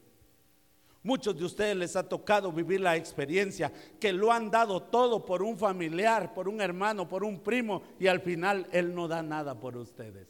Muchos 1.03 1.37
de 1.37 1.45
ustedes 1.45 1.77
les 1.77 1.95
ha 1.95 2.09
tocado 2.09 2.51
vivir 2.51 2.81
la 2.81 2.97
experiencia 2.97 3.71
que 4.01 4.15
lo 4.15 4.33
han 4.33 4.51
dado 4.51 4.85
todo 4.85 5.23
por 5.23 5.43
un 5.43 5.59
familiar, 5.59 6.33
por 6.33 6.49
un 6.49 6.59
hermano, 6.62 7.07
por 7.07 7.23
un 7.23 7.41
primo 7.41 7.83
y 8.01 8.07
al 8.07 8.23
final 8.23 8.67
él 8.73 8.95
no 8.95 9.09
da 9.09 9.23
nada 9.23 9.61
por 9.61 9.77
ustedes. 9.77 10.27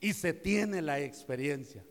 Y 0.00 0.12
se 0.12 0.32
tiene 0.32 0.80
la 0.80 1.00
experiencia. 1.00 1.82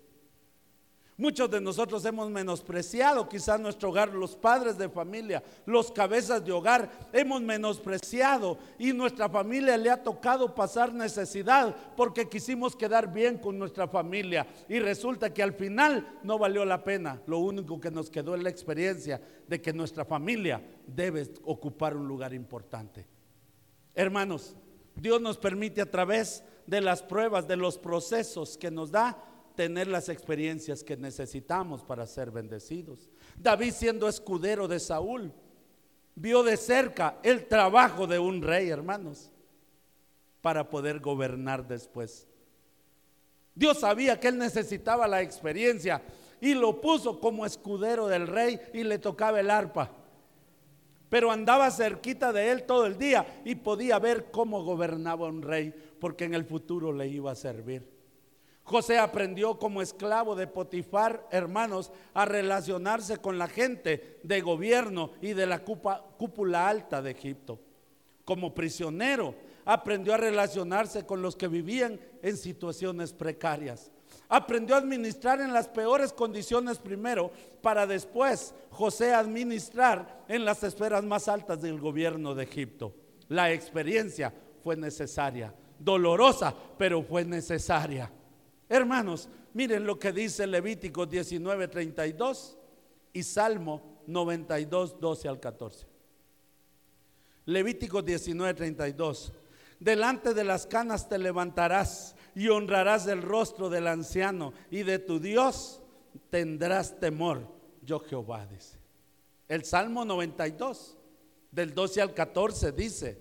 Muchos 1.20 1.50
de 1.50 1.60
nosotros 1.60 2.06
hemos 2.06 2.30
menospreciado 2.30 3.28
quizás 3.28 3.60
nuestro 3.60 3.90
hogar, 3.90 4.14
los 4.14 4.36
padres 4.36 4.78
de 4.78 4.88
familia, 4.88 5.44
los 5.66 5.92
cabezas 5.92 6.46
de 6.46 6.52
hogar, 6.52 7.10
hemos 7.12 7.42
menospreciado 7.42 8.60
y 8.78 8.94
nuestra 8.94 9.28
familia 9.28 9.76
le 9.78 9.90
ha 9.90 10.04
tocado 10.04 10.54
pasar 10.54 10.94
necesidad 10.94 11.76
porque 11.96 12.30
quisimos 12.30 12.76
quedar 12.76 13.12
bien 13.12 13.40
con 13.40 13.58
nuestra 13.58 13.88
familia 13.88 14.46
y 14.70 14.78
resulta 14.78 15.34
que 15.34 15.42
al 15.42 15.54
final 15.54 16.20
no 16.22 16.38
valió 16.38 16.64
la 16.66 16.84
pena. 16.84 17.20
Lo 17.26 17.40
único 17.40 17.82
que 17.82 17.90
nos 17.90 18.12
quedó 18.12 18.36
es 18.36 18.44
la 18.44 18.52
experiencia 18.52 19.20
de 19.48 19.60
que 19.60 19.74
nuestra 19.74 20.06
familia 20.06 20.62
debe 20.86 21.28
ocupar 21.46 21.98
un 21.98 22.08
lugar 22.08 22.32
importante. 22.36 23.08
Hermanos, 23.96 24.56
Dios 24.96 25.20
nos 25.20 25.40
permite 25.40 25.82
a 25.82 25.90
través 25.90 26.44
de 26.68 26.82
las 26.82 27.02
pruebas, 27.02 27.48
de 27.48 27.56
los 27.56 27.80
procesos 27.80 28.58
que 28.58 28.70
nos 28.70 28.92
da, 28.92 29.18
tener 29.58 29.88
las 29.88 30.08
experiencias 30.08 30.84
que 30.84 30.96
necesitamos 30.96 31.84
para 31.84 32.06
ser 32.06 32.30
bendecidos. 32.30 33.10
David 33.36 33.74
siendo 33.74 34.08
escudero 34.08 34.68
de 34.68 34.80
Saúl, 34.80 35.34
vio 36.14 36.44
de 36.44 36.56
cerca 36.56 37.18
el 37.24 37.48
trabajo 37.48 38.06
de 38.06 38.20
un 38.20 38.44
rey, 38.44 38.70
hermanos, 38.70 39.32
para 40.42 40.70
poder 40.70 41.00
gobernar 41.00 41.68
después. 41.68 42.28
Dios 43.56 43.80
sabía 43.80 44.20
que 44.20 44.28
él 44.28 44.38
necesitaba 44.38 45.08
la 45.08 45.24
experiencia 45.24 46.04
y 46.40 46.54
lo 46.54 46.80
puso 46.80 47.20
como 47.20 47.44
escudero 47.44 48.08
del 48.08 48.28
rey 48.28 48.60
y 48.74 48.84
le 48.84 49.00
tocaba 49.00 49.40
el 49.40 49.50
arpa. 49.50 49.92
Pero 51.10 51.32
andaba 51.32 51.72
cerquita 51.72 52.32
de 52.32 52.52
él 52.52 52.64
todo 52.64 52.86
el 52.86 53.00
día 53.00 53.42
y 53.44 53.56
podía 53.56 53.98
ver 53.98 54.30
cómo 54.30 54.64
gobernaba 54.64 55.28
un 55.28 55.42
rey, 55.42 55.74
porque 56.00 56.26
en 56.26 56.36
el 56.36 56.46
futuro 56.46 56.94
le 56.94 57.08
iba 57.08 57.32
a 57.32 57.36
servir. 57.36 57.97
José 58.68 58.98
aprendió 58.98 59.58
como 59.58 59.82
esclavo 59.82 60.36
de 60.36 60.46
Potifar, 60.46 61.26
hermanos, 61.32 61.90
a 62.14 62.26
relacionarse 62.26 63.16
con 63.16 63.38
la 63.38 63.48
gente 63.48 64.20
de 64.24 64.42
gobierno 64.42 65.12
y 65.22 65.32
de 65.32 65.46
la 65.46 65.64
cúpula 65.64 66.68
alta 66.68 67.02
de 67.02 67.12
Egipto. 67.12 67.62
Como 68.26 68.54
prisionero, 68.54 69.36
aprendió 69.64 70.16
a 70.16 70.18
relacionarse 70.18 71.06
con 71.06 71.22
los 71.22 71.38
que 71.38 71.48
vivían 71.48 71.98
en 72.22 72.36
situaciones 72.36 73.14
precarias. 73.14 73.90
Aprendió 74.28 74.76
a 74.76 74.80
administrar 74.80 75.40
en 75.40 75.54
las 75.54 75.70
peores 75.70 76.12
condiciones 76.12 76.78
primero, 76.78 77.32
para 77.62 77.88
después 77.88 78.54
José 78.70 79.14
administrar 79.14 80.26
en 80.28 80.44
las 80.44 80.62
esferas 80.64 81.06
más 81.06 81.30
altas 81.30 81.62
del 81.62 81.80
gobierno 81.80 82.36
de 82.36 82.44
Egipto. 82.44 82.94
La 83.30 83.50
experiencia 83.50 84.34
fue 84.62 84.76
necesaria, 84.76 85.54
dolorosa, 85.80 86.54
pero 86.78 87.02
fue 87.02 87.24
necesaria. 87.24 88.12
Hermanos, 88.70 89.30
miren 89.54 89.86
lo 89.86 89.98
que 89.98 90.12
dice 90.12 90.46
Levítico 90.46 91.06
19, 91.06 91.68
32 91.68 92.58
y 93.14 93.24
Salmo 93.24 94.02
92, 94.08 95.00
12 95.00 95.28
al 95.28 95.40
14. 95.40 95.88
Levítico 97.46 98.02
19, 98.02 98.54
32. 98.54 99.32
Delante 99.80 100.34
de 100.34 100.44
las 100.44 100.68
canas 100.68 101.08
te 101.08 101.18
levantarás 101.18 102.16
y 102.36 102.50
honrarás 102.50 103.08
el 103.08 103.22
rostro 103.22 103.70
del 103.70 103.88
anciano 103.88 104.54
y 104.70 104.84
de 104.84 105.00
tu 105.00 105.20
Dios 105.20 105.82
tendrás 106.30 107.00
temor. 107.00 107.48
Yo 107.82 108.00
Jehová 108.00 108.46
dice. 108.46 108.78
El 109.48 109.64
Salmo 109.64 110.04
92, 110.04 110.98
del 111.52 111.74
12 111.74 112.02
al 112.02 112.14
14 112.14 112.74
dice, 112.74 113.18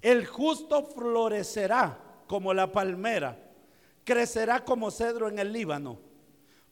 el 0.00 0.24
justo 0.24 0.84
florecerá 0.84 2.22
como 2.28 2.54
la 2.54 2.70
palmera 2.70 3.49
crecerá 4.10 4.64
como 4.64 4.90
cedro 4.90 5.28
en 5.28 5.38
el 5.38 5.52
Líbano. 5.52 6.00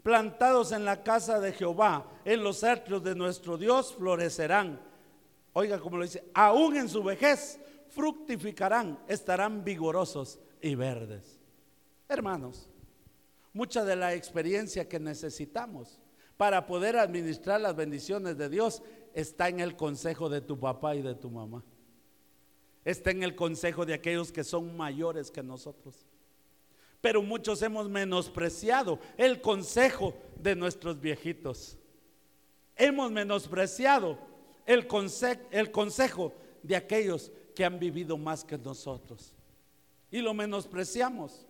Plantados 0.02 0.72
en 0.72 0.84
la 0.84 1.04
casa 1.04 1.38
de 1.38 1.52
Jehová, 1.52 2.10
en 2.24 2.42
los 2.42 2.64
atrios 2.64 3.04
de 3.04 3.14
nuestro 3.14 3.56
Dios, 3.56 3.94
florecerán. 3.94 4.80
Oiga 5.52 5.78
como 5.78 5.98
lo 5.98 6.02
dice, 6.02 6.28
aún 6.34 6.76
en 6.76 6.88
su 6.88 7.00
vejez 7.04 7.60
fructificarán, 7.90 8.98
estarán 9.06 9.62
vigorosos 9.62 10.40
y 10.60 10.74
verdes. 10.74 11.38
Hermanos, 12.08 12.68
mucha 13.52 13.84
de 13.84 13.94
la 13.94 14.14
experiencia 14.14 14.88
que 14.88 14.98
necesitamos 14.98 16.00
para 16.36 16.66
poder 16.66 16.96
administrar 16.96 17.60
las 17.60 17.76
bendiciones 17.76 18.36
de 18.36 18.48
Dios 18.48 18.82
está 19.14 19.48
en 19.48 19.60
el 19.60 19.76
consejo 19.76 20.28
de 20.28 20.40
tu 20.40 20.58
papá 20.58 20.96
y 20.96 21.02
de 21.02 21.14
tu 21.14 21.30
mamá. 21.30 21.62
Está 22.84 23.12
en 23.12 23.22
el 23.22 23.36
consejo 23.36 23.86
de 23.86 23.94
aquellos 23.94 24.32
que 24.32 24.42
son 24.42 24.76
mayores 24.76 25.30
que 25.30 25.44
nosotros. 25.44 26.04
Pero 27.00 27.22
muchos 27.22 27.62
hemos 27.62 27.88
menospreciado 27.88 28.98
el 29.16 29.40
consejo 29.40 30.14
de 30.36 30.56
nuestros 30.56 31.00
viejitos. 31.00 31.78
Hemos 32.76 33.10
menospreciado 33.10 34.18
el, 34.66 34.86
consejo 34.86 36.32
de 36.62 36.76
aquellos 36.76 37.32
que 37.54 37.64
han 37.64 37.78
vivido 37.78 38.16
más 38.18 38.44
que 38.44 38.58
nosotros. 38.58 39.34
Y 40.10 40.20
lo 40.20 40.34
menospreciamos. 40.34 41.46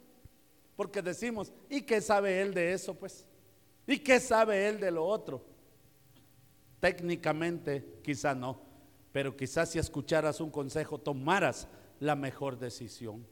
Porque 0.76 1.02
decimos, 1.02 1.52
¿y 1.68 1.82
qué 1.82 2.00
sabe 2.00 2.40
él 2.40 2.54
de 2.54 2.72
eso? 2.72 2.94
Pues, 2.94 3.26
¿y 3.86 3.98
qué 3.98 4.20
sabe 4.20 4.68
él 4.68 4.78
de 4.78 4.90
lo 4.90 5.04
otro? 5.04 5.44
Técnicamente, 6.78 8.00
quizá 8.02 8.34
no. 8.34 8.60
Pero 9.10 9.36
quizás 9.36 9.70
si 9.70 9.78
escucharas 9.78 10.40
un 10.40 10.50
consejo, 10.50 10.98
tomaras 10.98 11.66
la 11.98 12.14
mejor 12.14 12.58
decisión. 12.58 13.26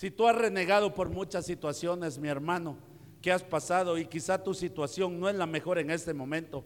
Si 0.00 0.10
tú 0.10 0.26
has 0.26 0.34
renegado 0.34 0.94
por 0.94 1.10
muchas 1.10 1.44
situaciones, 1.44 2.18
mi 2.18 2.28
hermano, 2.28 2.78
que 3.20 3.30
has 3.30 3.42
pasado 3.42 3.98
y 3.98 4.06
quizá 4.06 4.42
tu 4.42 4.54
situación 4.54 5.20
no 5.20 5.28
es 5.28 5.34
la 5.34 5.44
mejor 5.44 5.76
en 5.76 5.90
este 5.90 6.14
momento, 6.14 6.64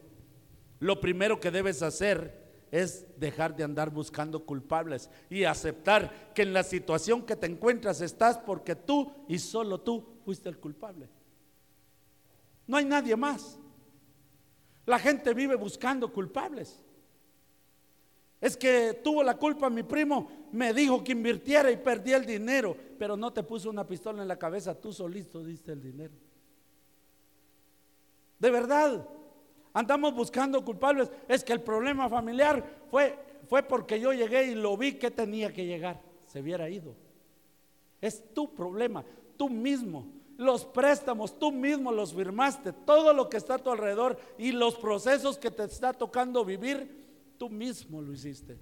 lo 0.79 1.01
primero 1.01 1.41
que 1.41 1.51
debes 1.51 1.83
hacer 1.83 2.69
es 2.71 3.05
dejar 3.19 3.57
de 3.57 3.65
andar 3.65 3.91
buscando 3.91 4.47
culpables 4.47 5.11
y 5.29 5.43
aceptar 5.43 6.31
que 6.33 6.43
en 6.43 6.53
la 6.53 6.63
situación 6.63 7.23
que 7.23 7.35
te 7.35 7.49
encuentras 7.49 8.03
estás 8.03 8.39
porque 8.39 8.77
tú 8.77 9.13
y 9.27 9.41
solo 9.41 9.81
tú 9.81 10.07
fuiste 10.25 10.49
el 10.49 10.61
culpable. 10.61 11.09
No 12.69 12.77
hay 12.77 12.85
nadie 12.85 13.17
más. 13.17 13.59
La 14.87 15.01
gente 15.01 15.35
vive 15.35 15.57
buscando 15.57 16.13
culpables. 16.13 16.84
Es 18.45 18.59
que 18.59 19.01
tuvo 19.03 19.23
la 19.23 19.39
culpa 19.39 19.71
mi 19.71 19.83
primo, 19.83 20.29
me 20.53 20.75
dijo 20.75 21.03
que 21.03 21.13
invirtiera 21.13 21.71
y 21.71 21.79
perdí 21.79 22.13
el 22.13 22.27
dinero, 22.27 22.77
pero 22.99 23.17
no 23.17 23.33
te 23.33 23.43
puso 23.43 23.71
una 23.71 23.87
pistola 23.87 24.21
en 24.21 24.29
la 24.29 24.39
cabeza, 24.39 24.79
tú 24.79 24.93
solito 24.93 25.43
diste 25.43 25.73
el 25.73 25.81
dinero. 25.81 26.13
De 28.39 28.51
verdad, 28.51 29.09
andamos 29.73 30.15
buscando 30.15 30.63
culpables. 30.63 31.11
Es 31.27 31.43
que 31.43 31.55
el 31.55 31.63
problema 31.63 32.07
familiar 32.11 32.63
fue, 32.91 33.19
fue 33.49 33.63
porque 33.63 33.99
yo 33.99 34.13
llegué 34.13 34.49
y 34.49 34.55
lo 34.55 34.77
vi 34.77 34.93
que 34.99 35.11
tenía 35.11 35.51
que 35.51 35.65
llegar, 35.65 36.03
se 36.27 36.43
hubiera 36.43 36.69
ido. 36.69 36.95
Es 38.03 38.35
tu 38.35 38.55
problema, 38.55 39.07
tú 39.39 39.49
mismo. 39.49 40.07
Los 40.37 40.67
préstamos, 40.67 41.39
tú 41.39 41.51
mismo 41.51 41.91
los 41.93 42.13
firmaste, 42.13 42.75
todo 42.75 43.15
lo 43.15 43.31
que 43.31 43.39
está 43.39 43.55
a 43.55 43.59
tu 43.59 43.71
alrededor 43.71 44.19
y 44.37 44.53
los 44.53 44.75
procesos 44.75 45.39
que 45.39 45.51
te 45.51 45.65
está 45.65 45.95
tocando 45.95 46.45
vivir 46.45 47.04
Tú 47.39 47.51
mismo 47.51 48.01
lo 48.01 48.13
hiciste. 48.13 48.59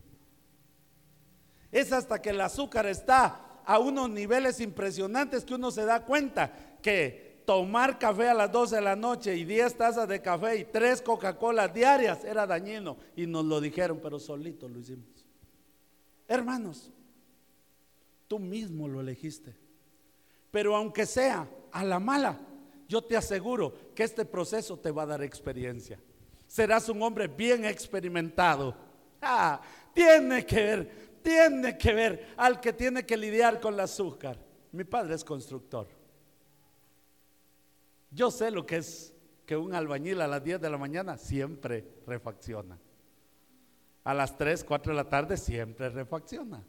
Es 1.71 1.93
hasta 1.93 2.21
que 2.21 2.31
el 2.31 2.41
azúcar 2.41 2.87
está 2.87 3.63
a 3.65 3.79
unos 3.79 4.11
niveles 4.11 4.61
impresionantes 4.61 5.45
que 5.45 5.55
uno 5.55 5.71
se 5.71 5.85
da 5.85 6.05
cuenta 6.05 6.53
que 6.83 7.43
tomar 7.47 7.99
café 7.99 8.29
a 8.29 8.35
las 8.35 8.53
12 8.53 8.77
de 8.77 8.83
la 8.83 8.97
noche 8.97 9.37
y 9.37 9.45
10 9.45 9.77
tazas 9.77 10.09
de 10.09 10.21
café 10.21 10.57
y 10.59 10.65
3 10.65 11.03
Coca-Cola 11.03 11.69
diarias 11.69 12.25
era 12.25 12.47
dañino. 12.47 12.97
Y 13.17 13.27
nos 13.27 13.45
lo 13.45 13.61
dijeron, 13.61 14.01
pero 14.03 14.19
solito 14.19 14.69
lo 14.69 14.79
hicimos. 14.79 15.07
Hermanos, 16.29 16.91
tú 18.29 18.39
mismo 18.39 18.89
lo 18.89 19.01
elegiste. 19.01 19.55
Pero 20.51 20.77
aunque 20.77 21.07
sea 21.07 21.49
a 21.73 21.85
la 21.85 21.99
mala, 21.99 22.39
yo 22.89 23.03
te 23.03 23.17
aseguro 23.17 23.95
que 23.95 24.05
este 24.05 24.25
proceso 24.25 24.79
te 24.79 24.91
va 24.91 25.05
a 25.05 25.07
dar 25.07 25.23
experiencia 25.23 25.99
serás 26.53 26.87
un 26.91 27.01
hombre 27.03 27.29
bien 27.29 27.65
experimentado. 27.65 28.77
Ah, 29.23 29.59
tiene 29.95 30.45
que 30.45 30.57
ver, 30.57 31.21
tiene 31.23 31.79
que 31.79 31.95
ver 31.95 32.35
al 32.37 32.61
que 32.61 32.75
tiene 32.75 33.07
que 33.07 33.17
lidiar 33.17 33.59
con 33.59 33.73
el 33.73 33.81
azúcar. 33.81 34.37
Mi 34.71 34.85
padre 34.85 35.15
es 35.15 35.25
constructor. 35.25 35.89
Yo 38.11 38.31
sé 38.31 38.51
lo 38.51 38.67
que 38.67 38.77
es 38.77 39.15
que 39.47 39.57
un 39.57 39.75
albañil 39.75 40.21
a 40.21 40.29
las 40.29 40.45
10 40.45 40.61
de 40.61 40.69
la 40.69 40.77
mañana 40.77 41.17
siempre 41.17 42.03
refacciona. 42.07 42.79
A 44.05 44.13
las 44.13 44.37
3, 44.37 44.63
4 44.63 44.93
de 44.93 44.97
la 44.97 45.09
tarde 45.09 45.39
siempre 45.39 45.89
refacciona. 45.89 46.63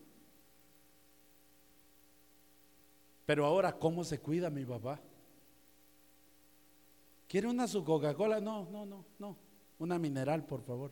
Pero 3.25 3.45
ahora, 3.45 3.73
¿cómo 3.73 4.05
se 4.05 4.17
cuida 4.17 4.49
mi 4.49 4.63
papá? 4.63 5.01
¿Quiere 7.27 7.47
una 7.49 7.67
su 7.67 7.83
Coca-Cola? 7.83 8.39
No, 8.39 8.69
no, 8.71 8.85
no, 8.85 9.05
no. 9.19 9.42
Una 9.79 9.99
mineral, 9.99 10.45
por 10.45 10.61
favor. 10.61 10.91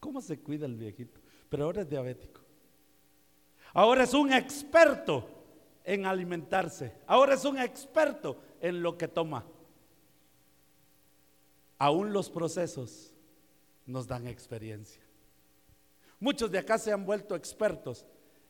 ¿Cómo 0.00 0.20
se 0.20 0.38
cuida 0.38 0.66
el 0.66 0.76
viejito? 0.76 1.20
Pero 1.48 1.64
ahora 1.64 1.82
es 1.82 1.88
diabético. 1.88 2.40
Ahora 3.72 4.04
es 4.04 4.14
un 4.14 4.32
experto 4.32 5.28
en 5.84 6.06
alimentarse. 6.06 6.92
Ahora 7.06 7.34
es 7.34 7.44
un 7.44 7.58
experto 7.58 8.36
en 8.60 8.82
lo 8.82 8.96
que 8.96 9.08
toma. 9.08 9.44
Aún 11.78 12.12
los 12.12 12.30
procesos 12.30 13.12
nos 13.84 14.06
dan 14.06 14.26
experiencia. 14.26 15.02
Muchos 16.18 16.50
de 16.50 16.58
acá 16.58 16.78
se 16.78 16.92
han 16.92 17.04
vuelto 17.04 17.36
expertos 17.36 18.06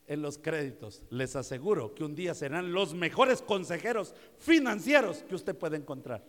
en 0.07 0.21
los 0.21 0.37
créditos. 0.37 1.03
Les 1.09 1.35
aseguro 1.35 1.93
que 1.93 2.03
un 2.03 2.15
día 2.15 2.33
serán 2.33 2.71
los 2.71 2.93
mejores 2.93 3.41
consejeros 3.41 4.15
financieros 4.37 5.23
que 5.23 5.35
usted 5.35 5.55
puede 5.55 5.77
encontrar. 5.77 6.23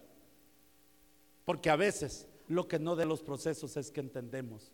Porque 1.44 1.70
a 1.70 1.76
veces 1.76 2.26
lo 2.48 2.66
que 2.66 2.78
no 2.78 2.96
de 2.96 3.06
los 3.06 3.22
procesos 3.22 3.76
es 3.76 3.90
que 3.90 4.00
entendemos. 4.00 4.72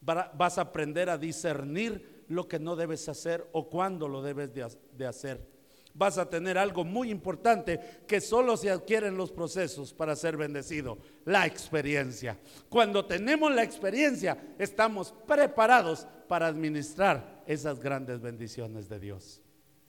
Vas 0.00 0.58
a 0.58 0.62
aprender 0.62 1.08
a 1.08 1.18
discernir 1.18 2.24
lo 2.28 2.48
que 2.48 2.58
no 2.58 2.76
debes 2.76 3.08
hacer 3.08 3.48
o 3.52 3.70
cuándo 3.70 4.08
lo 4.08 4.22
debes 4.22 4.52
de 4.52 5.06
hacer 5.06 5.52
vas 5.94 6.18
a 6.18 6.28
tener 6.28 6.58
algo 6.58 6.84
muy 6.84 7.10
importante 7.10 7.80
que 8.06 8.20
solo 8.20 8.56
se 8.56 8.70
adquieren 8.70 9.16
los 9.16 9.30
procesos 9.30 9.92
para 9.92 10.16
ser 10.16 10.36
bendecido, 10.36 10.98
la 11.24 11.46
experiencia. 11.46 12.38
Cuando 12.68 13.04
tenemos 13.04 13.52
la 13.52 13.62
experiencia, 13.62 14.54
estamos 14.58 15.14
preparados 15.26 16.06
para 16.28 16.46
administrar 16.46 17.42
esas 17.46 17.78
grandes 17.78 18.20
bendiciones 18.20 18.88
de 18.88 19.00
Dios. 19.00 19.40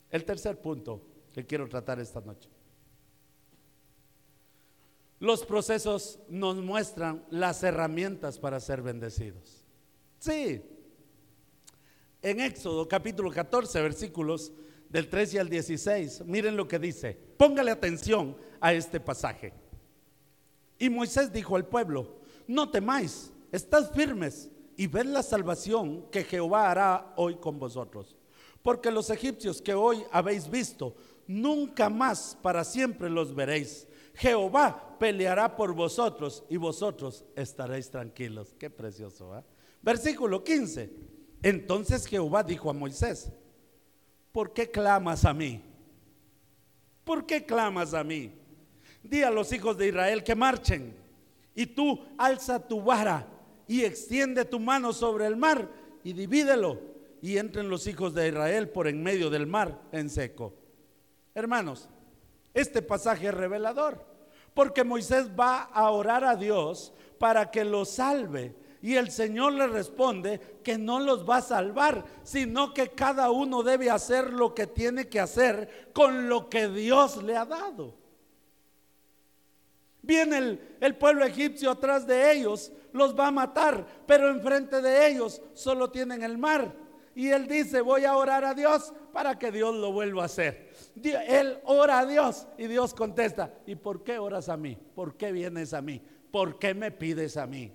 El 0.09 0.25
tercer 0.25 0.59
punto 0.59 1.05
que 1.33 1.45
quiero 1.45 1.67
tratar 1.67 1.99
esta 1.99 2.21
noche. 2.21 2.49
Los 5.23 5.45
procesos 5.45 6.19
nos 6.27 6.57
muestran 6.57 7.23
las 7.29 7.63
herramientas 7.63 8.37
para 8.37 8.59
ser 8.59 8.81
bendecidos. 8.81 9.63
Sí. 10.19 10.61
En 12.21 12.41
Éxodo 12.41 12.89
capítulo 12.89 13.31
14, 13.31 13.81
versículos 13.81 14.51
del 14.89 15.07
13 15.07 15.39
al 15.39 15.47
16, 15.47 16.25
miren 16.25 16.57
lo 16.57 16.67
que 16.67 16.77
dice. 16.77 17.17
Póngale 17.37 17.71
atención 17.71 18.35
a 18.59 18.73
este 18.73 18.99
pasaje. 18.99 19.53
Y 20.77 20.89
Moisés 20.89 21.31
dijo 21.31 21.55
al 21.55 21.67
pueblo, 21.67 22.17
no 22.45 22.69
temáis, 22.69 23.31
estad 23.53 23.93
firmes 23.93 24.51
y 24.75 24.87
ved 24.87 25.05
la 25.05 25.23
salvación 25.23 26.05
que 26.11 26.25
Jehová 26.25 26.69
hará 26.69 27.13
hoy 27.15 27.35
con 27.35 27.59
vosotros. 27.59 28.17
Porque 28.61 28.91
los 28.91 29.09
egipcios 29.09 29.61
que 29.61 29.73
hoy 29.73 30.03
habéis 30.11 30.49
visto, 30.49 30.97
nunca 31.27 31.89
más 31.89 32.37
para 32.41 32.65
siempre 32.65 33.09
los 33.09 33.33
veréis. 33.33 33.87
Jehová 34.15 34.97
peleará 34.99 35.55
por 35.55 35.73
vosotros 35.73 36.43
y 36.49 36.57
vosotros 36.57 37.25
estaréis 37.35 37.89
tranquilos. 37.89 38.55
Qué 38.59 38.69
precioso. 38.69 39.37
¿eh? 39.37 39.43
Versículo 39.81 40.43
15. 40.43 40.89
Entonces 41.41 42.05
Jehová 42.05 42.43
dijo 42.43 42.69
a 42.69 42.73
Moisés, 42.73 43.31
¿por 44.31 44.53
qué 44.53 44.69
clamas 44.69 45.25
a 45.25 45.33
mí? 45.33 45.61
¿Por 47.03 47.25
qué 47.25 47.45
clamas 47.45 47.93
a 47.93 48.03
mí? 48.03 48.31
Di 49.03 49.23
a 49.23 49.31
los 49.31 49.51
hijos 49.51 49.77
de 49.77 49.87
Israel 49.87 50.23
que 50.23 50.35
marchen. 50.35 50.95
Y 51.55 51.65
tú 51.65 51.99
alza 52.17 52.65
tu 52.65 52.81
vara 52.81 53.27
y 53.67 53.83
extiende 53.83 54.45
tu 54.45 54.59
mano 54.59 54.93
sobre 54.93 55.27
el 55.27 55.35
mar 55.35 55.69
y 56.03 56.13
divídelo. 56.13 56.79
Y 57.21 57.37
entren 57.37 57.69
los 57.69 57.87
hijos 57.87 58.13
de 58.13 58.27
Israel 58.27 58.69
por 58.69 58.87
en 58.87 59.01
medio 59.01 59.29
del 59.29 59.47
mar 59.47 59.81
en 59.91 60.09
seco. 60.09 60.53
Hermanos, 61.33 61.89
este 62.53 62.81
pasaje 62.81 63.27
es 63.27 63.33
revelador. 63.33 64.03
Porque 64.53 64.83
Moisés 64.83 65.29
va 65.37 65.63
a 65.63 65.89
orar 65.89 66.23
a 66.23 66.35
Dios 66.35 66.93
para 67.17 67.49
que 67.49 67.65
lo 67.65 67.85
salve 67.85 68.55
y 68.83 68.97
el 68.97 69.11
Señor 69.11 69.53
le 69.53 69.65
responde 69.67 70.41
que 70.61 70.77
no 70.77 70.99
los 70.99 71.27
va 71.27 71.37
a 71.37 71.41
salvar, 71.41 72.03
sino 72.23 72.73
que 72.73 72.89
cada 72.89 73.31
uno 73.31 73.63
debe 73.63 73.89
hacer 73.89 74.33
lo 74.33 74.53
que 74.53 74.67
tiene 74.67 75.07
que 75.07 75.21
hacer 75.21 75.89
con 75.93 76.27
lo 76.27 76.49
que 76.49 76.67
Dios 76.67 77.23
le 77.23 77.37
ha 77.37 77.45
dado. 77.45 77.95
Viene 80.01 80.37
el, 80.37 80.77
el, 80.81 80.97
pueblo 80.97 81.23
egipcio 81.23 81.71
atrás 81.71 82.05
de 82.05 82.33
ellos, 82.33 82.73
los 82.91 83.17
va 83.17 83.27
a 83.27 83.31
matar, 83.31 83.87
pero 84.05 84.27
enfrente 84.27 84.81
de 84.81 85.07
ellos 85.07 85.41
solo 85.53 85.89
tienen 85.89 86.21
el 86.21 86.37
mar. 86.37 86.75
Y 87.15 87.29
él 87.29 87.47
dice, 87.47 87.79
voy 87.79 88.03
a 88.03 88.17
orar 88.17 88.43
a 88.43 88.53
Dios 88.53 88.91
para 89.13 89.39
que 89.39 89.49
Dios 89.49 89.73
lo 89.75 89.93
vuelva 89.93 90.23
a 90.23 90.25
hacer. 90.25 90.72
Él 91.01 91.59
ora 91.65 91.99
a 91.99 92.05
Dios 92.05 92.47
y 92.57 92.67
Dios 92.67 92.93
contesta, 92.93 93.53
¿y 93.65 93.75
por 93.75 94.03
qué 94.03 94.19
oras 94.19 94.49
a 94.49 94.57
mí? 94.57 94.77
¿Por 94.95 95.17
qué 95.17 95.31
vienes 95.31 95.73
a 95.73 95.81
mí? 95.81 96.01
¿Por 96.31 96.59
qué 96.59 96.73
me 96.73 96.91
pides 96.91 97.37
a 97.37 97.47
mí? 97.47 97.73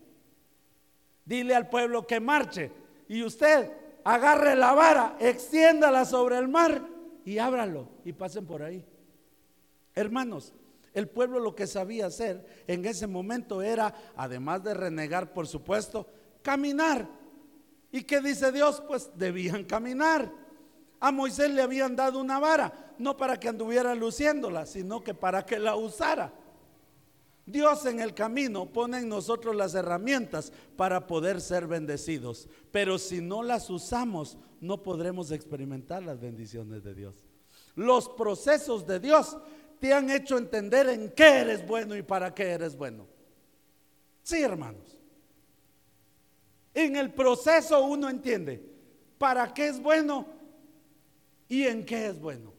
Dile 1.24 1.54
al 1.54 1.68
pueblo 1.68 2.06
que 2.06 2.20
marche. 2.20 2.70
Y 3.08 3.22
usted 3.22 3.70
agarre 4.04 4.54
la 4.54 4.72
vara, 4.72 5.16
extiéndala 5.20 6.04
sobre 6.04 6.38
el 6.38 6.48
mar 6.48 6.82
y 7.24 7.38
ábralo 7.38 7.88
y 8.04 8.12
pasen 8.12 8.46
por 8.46 8.62
ahí. 8.62 8.84
Hermanos, 9.94 10.54
el 10.94 11.08
pueblo 11.08 11.40
lo 11.40 11.54
que 11.54 11.66
sabía 11.66 12.06
hacer 12.06 12.64
en 12.66 12.84
ese 12.84 13.06
momento 13.06 13.62
era, 13.62 13.94
además 14.16 14.62
de 14.64 14.74
renegar, 14.74 15.32
por 15.32 15.46
supuesto, 15.46 16.08
caminar. 16.42 17.08
¿Y 17.92 18.04
qué 18.04 18.20
dice 18.20 18.52
Dios? 18.52 18.82
Pues 18.86 19.10
debían 19.14 19.64
caminar. 19.64 20.32
A 21.00 21.12
Moisés 21.12 21.50
le 21.50 21.62
habían 21.62 21.94
dado 21.94 22.18
una 22.18 22.38
vara, 22.38 22.87
no 22.98 23.16
para 23.16 23.38
que 23.38 23.48
anduviera 23.48 23.94
luciéndola, 23.94 24.66
sino 24.66 25.02
que 25.02 25.14
para 25.14 25.44
que 25.44 25.58
la 25.58 25.76
usara. 25.76 26.32
Dios 27.46 27.86
en 27.86 28.00
el 28.00 28.12
camino 28.12 28.66
pone 28.66 28.98
en 28.98 29.08
nosotros 29.08 29.56
las 29.56 29.74
herramientas 29.74 30.52
para 30.76 31.06
poder 31.06 31.40
ser 31.40 31.66
bendecidos. 31.66 32.46
Pero 32.70 32.98
si 32.98 33.22
no 33.22 33.42
las 33.42 33.70
usamos, 33.70 34.36
no 34.60 34.82
podremos 34.82 35.30
experimentar 35.30 36.02
las 36.02 36.20
bendiciones 36.20 36.84
de 36.84 36.94
Dios. 36.94 37.24
Los 37.74 38.08
procesos 38.10 38.86
de 38.86 39.00
Dios 39.00 39.38
te 39.80 39.94
han 39.94 40.10
hecho 40.10 40.36
entender 40.36 40.88
en 40.90 41.10
qué 41.12 41.40
eres 41.40 41.66
bueno 41.66 41.96
y 41.96 42.02
para 42.02 42.34
qué 42.34 42.50
eres 42.50 42.76
bueno. 42.76 43.06
Sí, 44.22 44.42
hermanos. 44.42 44.98
En 46.74 46.96
el 46.96 47.14
proceso 47.14 47.82
uno 47.82 48.10
entiende 48.10 48.62
para 49.16 49.54
qué 49.54 49.68
es 49.68 49.80
bueno 49.80 50.26
y 51.48 51.64
en 51.64 51.84
qué 51.86 52.08
es 52.08 52.20
bueno. 52.20 52.57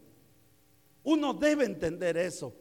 Uno 1.03 1.33
debe 1.33 1.65
entender 1.65 2.17
eso. 2.17 2.53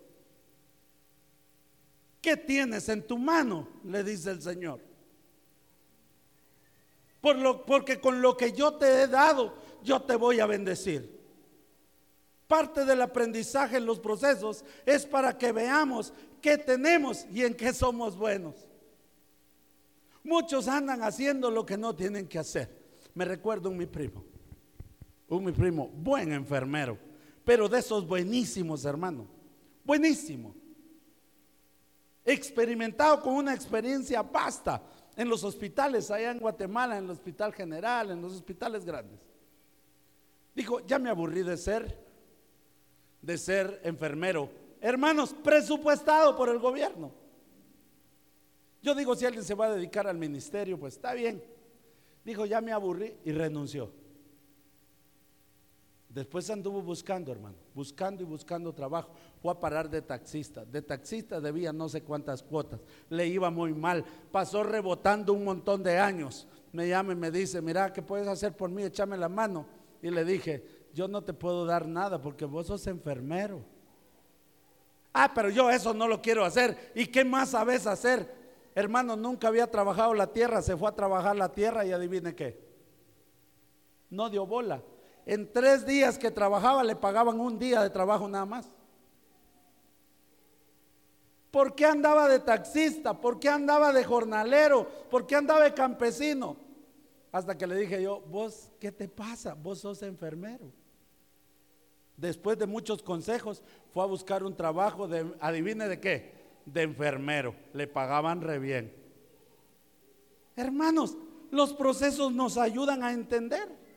¿Qué 2.20 2.37
tienes 2.37 2.88
en 2.88 3.07
tu 3.07 3.18
mano? 3.18 3.68
Le 3.85 4.03
dice 4.03 4.31
el 4.31 4.42
Señor. 4.42 4.81
Por 7.20 7.37
lo, 7.37 7.64
porque 7.64 8.01
con 8.01 8.22
lo 8.22 8.37
que 8.37 8.53
yo 8.53 8.74
te 8.74 9.03
he 9.03 9.07
dado, 9.09 9.55
yo 9.83 10.03
te 10.03 10.16
voy 10.16 10.40
a 10.40 10.46
bendecir. 10.46 11.18
Parte 12.46 12.85
del 12.85 13.03
aprendizaje 13.03 13.77
en 13.77 13.87
los 13.87 14.01
procesos 14.01 14.64
es 14.87 15.05
para 15.05 15.37
que 15.37 15.53
veamos 15.53 16.12
qué 16.40 16.57
tenemos 16.57 17.27
y 17.31 17.44
en 17.44 17.55
qué 17.55 17.74
somos 17.74 18.16
buenos. 18.16 18.66
Muchos 20.24 20.68
andan 20.68 21.03
haciendo 21.03 21.51
lo 21.51 21.66
que 21.66 21.77
no 21.77 21.94
tienen 21.94 22.27
que 22.27 22.38
hacer. 22.38 22.68
Me 23.14 23.24
recuerdo 23.24 23.70
un 23.70 23.77
mi 23.77 23.87
primo, 23.87 24.24
un 25.29 25.44
mi 25.44 25.53
primo, 25.53 25.88
buen 25.88 26.33
enfermero, 26.33 26.98
pero 27.48 27.66
de 27.66 27.78
esos 27.78 28.06
buenísimos, 28.06 28.84
hermano, 28.84 29.26
buenísimo 29.82 30.54
experimentado 32.22 33.22
con 33.22 33.32
una 33.37 33.54
experiencia 33.54 34.20
vasta 34.20 34.82
en 35.16 35.30
los 35.30 35.42
hospitales 35.44 36.11
allá 36.11 36.30
en 36.30 36.40
Guatemala, 36.40 36.98
en 36.98 37.04
el 37.04 37.11
Hospital 37.11 37.54
General, 37.54 38.11
en 38.11 38.20
los 38.20 38.34
hospitales 38.34 38.84
grandes. 38.84 39.18
Dijo, 40.54 40.87
ya 40.87 40.98
me 40.98 41.08
aburrí 41.08 41.42
de 41.42 41.56
ser, 41.56 41.98
de 43.22 43.38
ser 43.38 43.80
enfermero. 43.82 44.50
Hermanos, 44.82 45.34
presupuestado 45.42 46.37
por 46.37 46.50
el 46.50 46.58
gobierno. 46.58 47.12
Yo 48.82 48.94
digo, 48.94 49.16
si 49.16 49.24
alguien 49.24 49.42
se 49.42 49.54
va 49.54 49.68
a 49.68 49.74
dedicar 49.74 50.06
al 50.06 50.18
ministerio, 50.18 50.78
pues 50.78 50.96
está 50.96 51.14
bien. 51.14 51.42
Dijo, 52.26 52.44
ya 52.44 52.61
me 52.61 52.72
aburrí 52.72 53.16
y 53.24 53.32
renunció. 53.32 53.90
Después 56.09 56.49
anduvo 56.49 56.80
buscando, 56.80 57.30
hermano, 57.30 57.57
buscando 57.74 58.22
y 58.22 58.26
buscando 58.26 58.72
trabajo. 58.72 59.11
Fue 59.43 59.53
a 59.53 59.61
parar 59.61 59.91
de 59.91 60.01
taxista. 60.01 60.64
De 60.64 60.80
taxista 60.80 61.39
debía 61.39 61.70
no 61.72 61.89
sé 61.89 62.03
cuántas 62.03 62.43
cuotas. 62.43 62.80
Le 63.11 63.26
iba 63.26 63.51
muy 63.51 63.74
mal. 63.74 64.05
Pasó 64.32 64.62
rebotando 64.62 65.35
un 65.35 65.45
montón 65.45 65.82
de 65.82 65.99
años. 65.99 66.47
Me 66.72 66.89
llama 66.89 67.12
y 67.12 67.16
me 67.16 67.30
dice, 67.30 67.61
mira, 67.61 67.93
¿qué 67.93 68.01
puedes 68.01 68.26
hacer 68.26 68.57
por 68.57 68.70
mí? 68.70 68.82
Échame 68.85 69.18
la 69.18 69.28
mano. 69.28 69.66
Y 70.01 70.11
le 70.11 70.24
dije, 70.24 70.64
yo 70.95 71.09
no 71.09 71.22
te 71.22 71.35
puedo 71.35 71.66
dar 71.66 71.87
nada 71.87 72.20
porque 72.20 72.47
vos 72.47 72.68
sos 72.68 72.87
enfermero. 72.87 73.62
Ah, 75.12 75.30
pero 75.35 75.51
yo 75.51 75.70
eso 75.70 75.93
no 75.93 76.09
lo 76.09 76.22
quiero 76.22 76.43
hacer. 76.43 76.93
¿Y 76.95 77.07
qué 77.07 77.22
más 77.22 77.51
sabes 77.51 77.87
hacer? 77.87 78.35
Hermano, 78.74 79.14
nunca 79.14 79.49
había 79.49 79.70
trabajado 79.70 80.14
la 80.14 80.32
tierra. 80.32 80.62
Se 80.62 80.74
fue 80.74 80.89
a 80.89 80.95
trabajar 80.95 81.37
la 81.37 81.53
tierra 81.53 81.85
y 81.85 81.93
adivine 81.93 82.35
qué. 82.35 82.66
No 84.09 84.30
dio 84.30 84.47
bola 84.47 84.82
en 85.29 85.53
tres 85.53 85.85
días 85.85 86.18
que 86.18 86.31
trabajaba 86.31 86.83
le 86.83 86.97
pagaban 86.97 87.39
un 87.39 87.59
día 87.59 87.83
de 87.83 87.91
trabajo 87.91 88.26
nada 88.26 88.47
más. 88.47 88.70
¿Por 91.51 91.74
qué 91.74 91.85
andaba 91.85 92.26
de 92.29 92.39
taxista? 92.39 93.12
¿Por 93.20 93.39
qué 93.39 93.51
andaba 93.51 93.93
de 93.93 94.05
jornalero? 94.05 94.89
¿Por 95.11 95.26
qué 95.26 95.37
andaba 95.37 95.64
de 95.64 95.74
campesino? 95.74 96.57
Hasta 97.31 97.59
que 97.59 97.66
le 97.66 97.76
dije 97.76 98.03
yo, 98.03 98.22
vos, 98.22 98.72
¿qué 98.81 98.91
te 98.91 99.07
pasa? 99.07 99.53
Vos 99.53 99.81
sos 99.81 100.01
enfermero. 100.03 100.72
Después 102.16 102.59
de 102.59 102.66
muchos 102.66 103.03
consejos, 103.03 103.62
fue 103.93 104.03
a 104.03 104.07
buscar 104.07 104.43
un 104.43 104.57
trabajo 104.57 105.07
de, 105.09 105.31
adivine 105.41 105.89
de 105.89 106.01
qué, 106.01 106.33
de 106.64 106.83
enfermero. 106.85 107.55
Le 107.74 107.87
pagaban 107.87 108.41
re 108.41 108.59
bien. 108.59 108.95
Hermanos, 110.57 111.18
los 111.51 111.74
procesos 111.74 112.33
nos 112.33 112.57
ayudan 112.57 113.03
a 113.03 113.12
entender. 113.12 113.88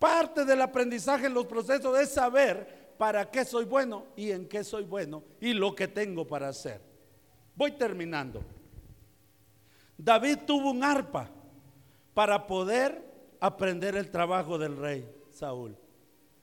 Parte 0.00 0.46
del 0.46 0.62
aprendizaje 0.62 1.26
en 1.26 1.34
los 1.34 1.44
procesos 1.44 1.96
es 2.00 2.08
saber 2.08 2.94
para 2.96 3.30
qué 3.30 3.44
soy 3.44 3.66
bueno 3.66 4.06
y 4.16 4.30
en 4.30 4.48
qué 4.48 4.64
soy 4.64 4.84
bueno 4.84 5.22
y 5.42 5.52
lo 5.52 5.74
que 5.74 5.88
tengo 5.88 6.26
para 6.26 6.48
hacer. 6.48 6.80
Voy 7.54 7.72
terminando. 7.72 8.42
David 9.98 10.38
tuvo 10.46 10.70
un 10.70 10.82
arpa 10.82 11.28
para 12.14 12.46
poder 12.46 13.36
aprender 13.40 13.94
el 13.94 14.10
trabajo 14.10 14.56
del 14.56 14.78
rey 14.78 15.06
Saúl. 15.28 15.76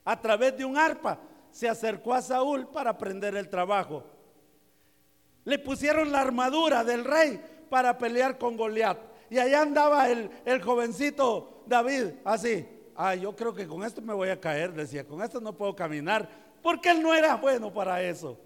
A 0.05 0.21
través 0.21 0.55
de 0.55 0.63
un 0.63 0.77
arpa 0.77 1.19
se 1.49 1.67
acercó 1.67 2.13
a 2.13 2.21
Saúl 2.21 2.67
para 2.67 2.91
aprender 2.91 3.35
el 3.35 3.49
trabajo. 3.49 4.03
Le 5.45 5.57
pusieron 5.57 6.11
la 6.11 6.21
armadura 6.21 6.83
del 6.83 7.03
rey 7.03 7.41
para 7.71 7.97
pelear 7.97 8.37
con 8.37 8.55
Goliat. 8.55 8.99
Y 9.31 9.39
allá 9.39 9.63
andaba 9.63 10.07
el, 10.11 10.29
el 10.45 10.61
jovencito 10.61 11.63
David, 11.65 12.19
así. 12.23 12.76
Ah, 12.99 13.13
yo 13.13 13.35
creo 13.35 13.53
que 13.53 13.67
con 13.67 13.83
esto 13.83 14.01
me 14.01 14.11
voy 14.11 14.29
a 14.29 14.41
caer, 14.41 14.73
decía, 14.73 15.05
con 15.05 15.21
esto 15.21 15.39
no 15.39 15.53
puedo 15.53 15.75
caminar, 15.75 16.27
porque 16.63 16.89
él 16.89 17.03
no 17.03 17.13
era 17.13 17.35
bueno 17.35 17.71
para 17.71 18.01
eso. 18.01 18.39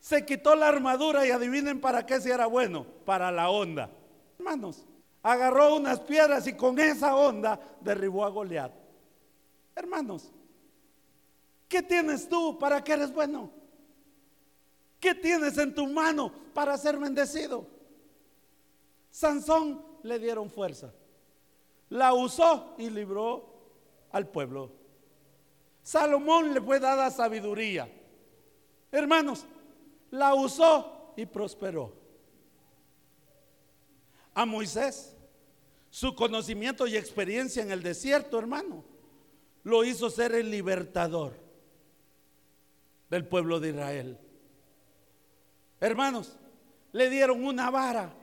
Se 0.00 0.24
quitó 0.24 0.56
la 0.56 0.68
armadura 0.68 1.26
y 1.26 1.30
adivinen 1.30 1.78
para 1.78 2.06
qué 2.06 2.18
si 2.18 2.30
era 2.30 2.46
bueno, 2.46 2.86
para 3.04 3.30
la 3.30 3.50
onda. 3.50 3.90
Hermanos, 4.38 4.86
agarró 5.22 5.76
unas 5.76 6.00
piedras 6.00 6.46
y 6.46 6.54
con 6.54 6.78
esa 6.78 7.14
onda 7.14 7.60
derribó 7.82 8.24
a 8.24 8.30
Goliat. 8.30 8.72
Hermanos, 9.76 10.32
¿qué 11.68 11.82
tienes 11.82 12.26
tú 12.26 12.58
para 12.58 12.82
que 12.82 12.94
eres 12.94 13.12
bueno? 13.12 13.50
¿Qué 14.98 15.14
tienes 15.14 15.58
en 15.58 15.74
tu 15.74 15.86
mano 15.86 16.32
para 16.54 16.78
ser 16.78 16.96
bendecido? 16.96 17.66
Sansón 19.10 19.84
le 20.04 20.18
dieron 20.18 20.48
fuerza. 20.48 20.90
La 21.90 22.14
usó 22.14 22.74
y 22.78 22.88
libró 22.88 23.57
al 24.12 24.28
pueblo. 24.28 24.72
Salomón 25.82 26.52
le 26.52 26.60
fue 26.60 26.80
dada 26.80 27.10
sabiduría. 27.10 27.90
Hermanos, 28.92 29.46
la 30.10 30.34
usó 30.34 31.12
y 31.16 31.26
prosperó. 31.26 31.92
A 34.34 34.46
Moisés, 34.46 35.16
su 35.90 36.14
conocimiento 36.14 36.86
y 36.86 36.96
experiencia 36.96 37.62
en 37.62 37.70
el 37.70 37.82
desierto, 37.82 38.38
hermano, 38.38 38.84
lo 39.64 39.84
hizo 39.84 40.10
ser 40.10 40.34
el 40.34 40.50
libertador 40.50 41.34
del 43.10 43.26
pueblo 43.26 43.58
de 43.58 43.70
Israel. 43.70 44.18
Hermanos, 45.80 46.36
le 46.92 47.10
dieron 47.10 47.44
una 47.44 47.70
vara 47.70 48.14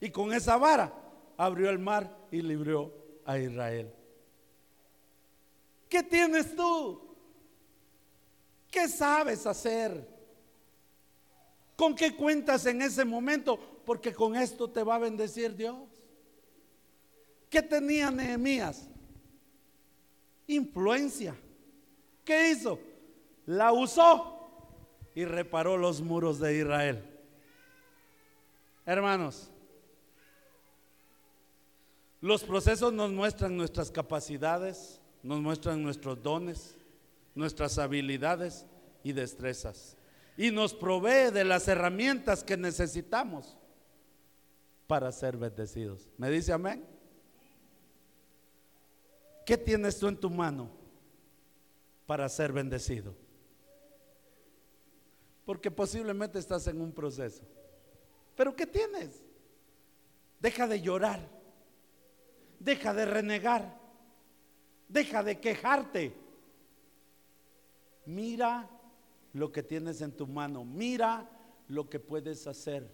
y 0.00 0.10
con 0.10 0.32
esa 0.32 0.56
vara 0.56 0.92
abrió 1.36 1.70
el 1.70 1.78
mar 1.78 2.26
y 2.30 2.42
libró 2.42 2.92
a 3.24 3.38
Israel. 3.38 3.92
¿Qué 5.88 6.02
tienes 6.02 6.54
tú? 6.54 7.00
¿Qué 8.70 8.88
sabes 8.88 9.46
hacer? 9.46 10.06
¿Con 11.76 11.94
qué 11.94 12.14
cuentas 12.14 12.66
en 12.66 12.82
ese 12.82 13.04
momento? 13.04 13.58
Porque 13.84 14.12
con 14.12 14.36
esto 14.36 14.68
te 14.68 14.82
va 14.82 14.96
a 14.96 14.98
bendecir 14.98 15.54
Dios. 15.54 15.88
¿Qué 17.48 17.62
tenía 17.62 18.10
Nehemías? 18.10 18.88
Influencia. 20.46 21.36
¿Qué 22.24 22.50
hizo? 22.50 22.78
La 23.46 23.72
usó 23.72 24.50
y 25.14 25.24
reparó 25.24 25.78
los 25.78 26.02
muros 26.02 26.38
de 26.38 26.58
Israel. 26.58 27.02
Hermanos, 28.84 29.50
los 32.20 32.42
procesos 32.42 32.92
nos 32.92 33.10
muestran 33.10 33.56
nuestras 33.56 33.90
capacidades, 33.90 34.97
nos 35.22 35.40
muestran 35.40 35.82
nuestros 35.82 36.22
dones, 36.22 36.76
nuestras 37.34 37.78
habilidades 37.78 38.66
y 39.02 39.12
destrezas. 39.12 39.96
Y 40.36 40.50
nos 40.50 40.74
provee 40.74 41.30
de 41.32 41.44
las 41.44 41.66
herramientas 41.68 42.44
que 42.44 42.56
necesitamos 42.56 43.56
para 44.86 45.10
ser 45.12 45.36
bendecidos. 45.36 46.08
¿Me 46.16 46.30
dice 46.30 46.52
amén? 46.52 46.84
¿Qué 49.44 49.56
tienes 49.56 49.98
tú 49.98 50.08
en 50.08 50.16
tu 50.16 50.30
mano 50.30 50.70
para 52.06 52.28
ser 52.28 52.52
bendecido? 52.52 53.14
Porque 55.44 55.70
posiblemente 55.70 56.38
estás 56.38 56.66
en 56.66 56.80
un 56.80 56.92
proceso. 56.92 57.42
Pero 58.36 58.54
¿qué 58.54 58.66
tienes? 58.66 59.22
Deja 60.38 60.66
de 60.66 60.80
llorar. 60.80 61.20
Deja 62.60 62.92
de 62.92 63.06
renegar. 63.06 63.78
Deja 64.88 65.22
de 65.22 65.38
quejarte. 65.38 66.12
Mira 68.06 68.68
lo 69.34 69.52
que 69.52 69.62
tienes 69.62 70.00
en 70.00 70.12
tu 70.12 70.26
mano. 70.26 70.64
Mira 70.64 71.28
lo 71.68 71.88
que 71.88 72.00
puedes 72.00 72.46
hacer. 72.46 72.90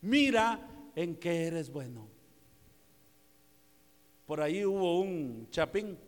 Mira 0.00 0.60
en 0.94 1.16
qué 1.16 1.46
eres 1.46 1.70
bueno. 1.70 2.06
Por 4.26 4.40
ahí 4.40 4.64
hubo 4.64 5.00
un 5.00 5.48
chapín 5.50 5.98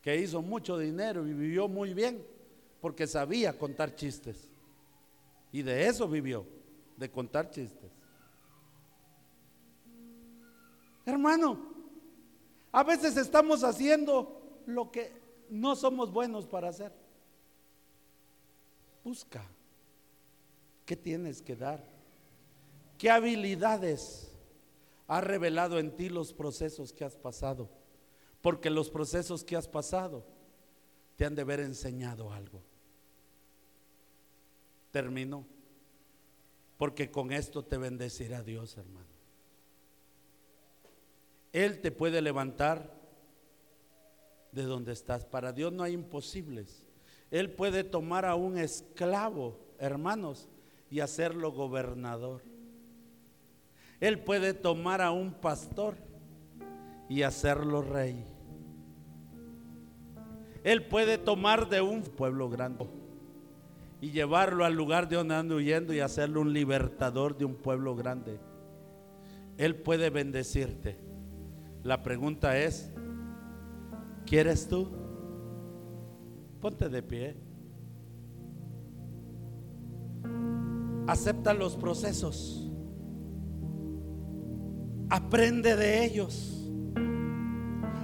que 0.00 0.16
hizo 0.16 0.40
mucho 0.40 0.78
dinero 0.78 1.26
y 1.26 1.34
vivió 1.34 1.68
muy 1.68 1.92
bien 1.92 2.24
porque 2.80 3.06
sabía 3.06 3.58
contar 3.58 3.94
chistes. 3.94 4.48
Y 5.52 5.62
de 5.62 5.86
eso 5.86 6.08
vivió, 6.08 6.46
de 6.96 7.10
contar 7.10 7.50
chistes. 7.50 7.90
Hermano, 11.04 11.77
a 12.78 12.84
veces 12.84 13.16
estamos 13.16 13.64
haciendo 13.64 14.62
lo 14.66 14.92
que 14.92 15.10
no 15.50 15.74
somos 15.74 16.12
buenos 16.12 16.46
para 16.46 16.68
hacer. 16.68 16.92
Busca. 19.02 19.44
¿Qué 20.86 20.94
tienes 20.94 21.42
que 21.42 21.56
dar? 21.56 21.84
¿Qué 22.96 23.10
habilidades 23.10 24.30
ha 25.08 25.20
revelado 25.20 25.80
en 25.80 25.96
ti 25.96 26.08
los 26.08 26.32
procesos 26.32 26.92
que 26.92 27.04
has 27.04 27.16
pasado? 27.16 27.68
Porque 28.40 28.70
los 28.70 28.90
procesos 28.90 29.42
que 29.42 29.56
has 29.56 29.66
pasado 29.66 30.24
te 31.16 31.24
han 31.24 31.34
de 31.34 31.42
haber 31.42 31.58
enseñado 31.58 32.32
algo. 32.32 32.62
Termino. 34.92 35.44
Porque 36.76 37.10
con 37.10 37.32
esto 37.32 37.64
te 37.64 37.76
bendecirá 37.76 38.44
Dios, 38.44 38.76
hermano. 38.76 39.17
Él 41.52 41.80
te 41.80 41.90
puede 41.90 42.20
levantar 42.20 42.92
de 44.52 44.62
donde 44.62 44.92
estás. 44.92 45.24
Para 45.24 45.52
Dios 45.52 45.72
no 45.72 45.82
hay 45.82 45.94
imposibles. 45.94 46.86
Él 47.30 47.50
puede 47.50 47.84
tomar 47.84 48.24
a 48.24 48.34
un 48.34 48.58
esclavo, 48.58 49.58
hermanos, 49.78 50.48
y 50.90 51.00
hacerlo 51.00 51.52
gobernador. 51.52 52.42
Él 54.00 54.20
puede 54.20 54.54
tomar 54.54 55.02
a 55.02 55.10
un 55.10 55.32
pastor 55.32 55.96
y 57.08 57.22
hacerlo 57.22 57.82
rey. 57.82 58.24
Él 60.64 60.86
puede 60.86 61.18
tomar 61.18 61.68
de 61.68 61.80
un 61.80 62.02
pueblo 62.02 62.48
grande 62.48 62.86
y 64.00 64.10
llevarlo 64.10 64.64
al 64.64 64.74
lugar 64.74 65.08
de 65.08 65.16
donde 65.16 65.34
anda 65.34 65.56
huyendo 65.56 65.92
y 65.92 66.00
hacerlo 66.00 66.40
un 66.40 66.52
libertador 66.52 67.36
de 67.36 67.44
un 67.44 67.54
pueblo 67.54 67.96
grande. 67.96 68.38
Él 69.56 69.74
puede 69.76 70.10
bendecirte. 70.10 71.07
La 71.88 72.02
pregunta 72.02 72.58
es, 72.58 72.92
¿quieres 74.26 74.68
tú? 74.68 74.90
Ponte 76.60 76.86
de 76.86 77.02
pie. 77.02 77.34
Acepta 81.06 81.54
los 81.54 81.76
procesos. 81.76 82.70
Aprende 85.08 85.76
de 85.76 86.04
ellos. 86.04 86.70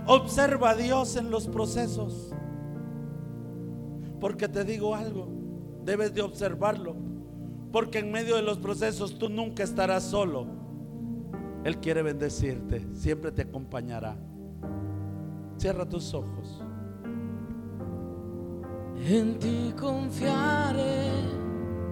Observa 0.07 0.71
a 0.71 0.77
Dios 0.77 1.17
en 1.17 1.31
los 1.31 1.47
procesos. 1.47 2.33
Porque 4.19 4.49
te 4.49 4.65
digo 4.65 4.95
algo, 4.95 5.29
debes 5.85 6.15
de 6.15 6.23
observarlo. 6.23 6.97
Porque 7.71 7.99
en 7.99 8.11
medio 8.11 8.37
de 8.37 8.43
los 8.43 8.57
procesos 8.57 9.19
tú 9.19 9.29
nunca 9.29 9.63
estarás 9.63 10.05
solo. 10.05 10.64
Él 11.65 11.79
quiere 11.79 12.03
bendecirte, 12.03 12.87
siempre 12.93 13.33
te 13.33 13.43
acompañará. 13.43 14.17
Cierra 15.57 15.89
tus 15.89 16.13
ojos. 16.13 16.63
en 19.07 19.39
ti 19.39 19.75
confiaré. 19.79 21.44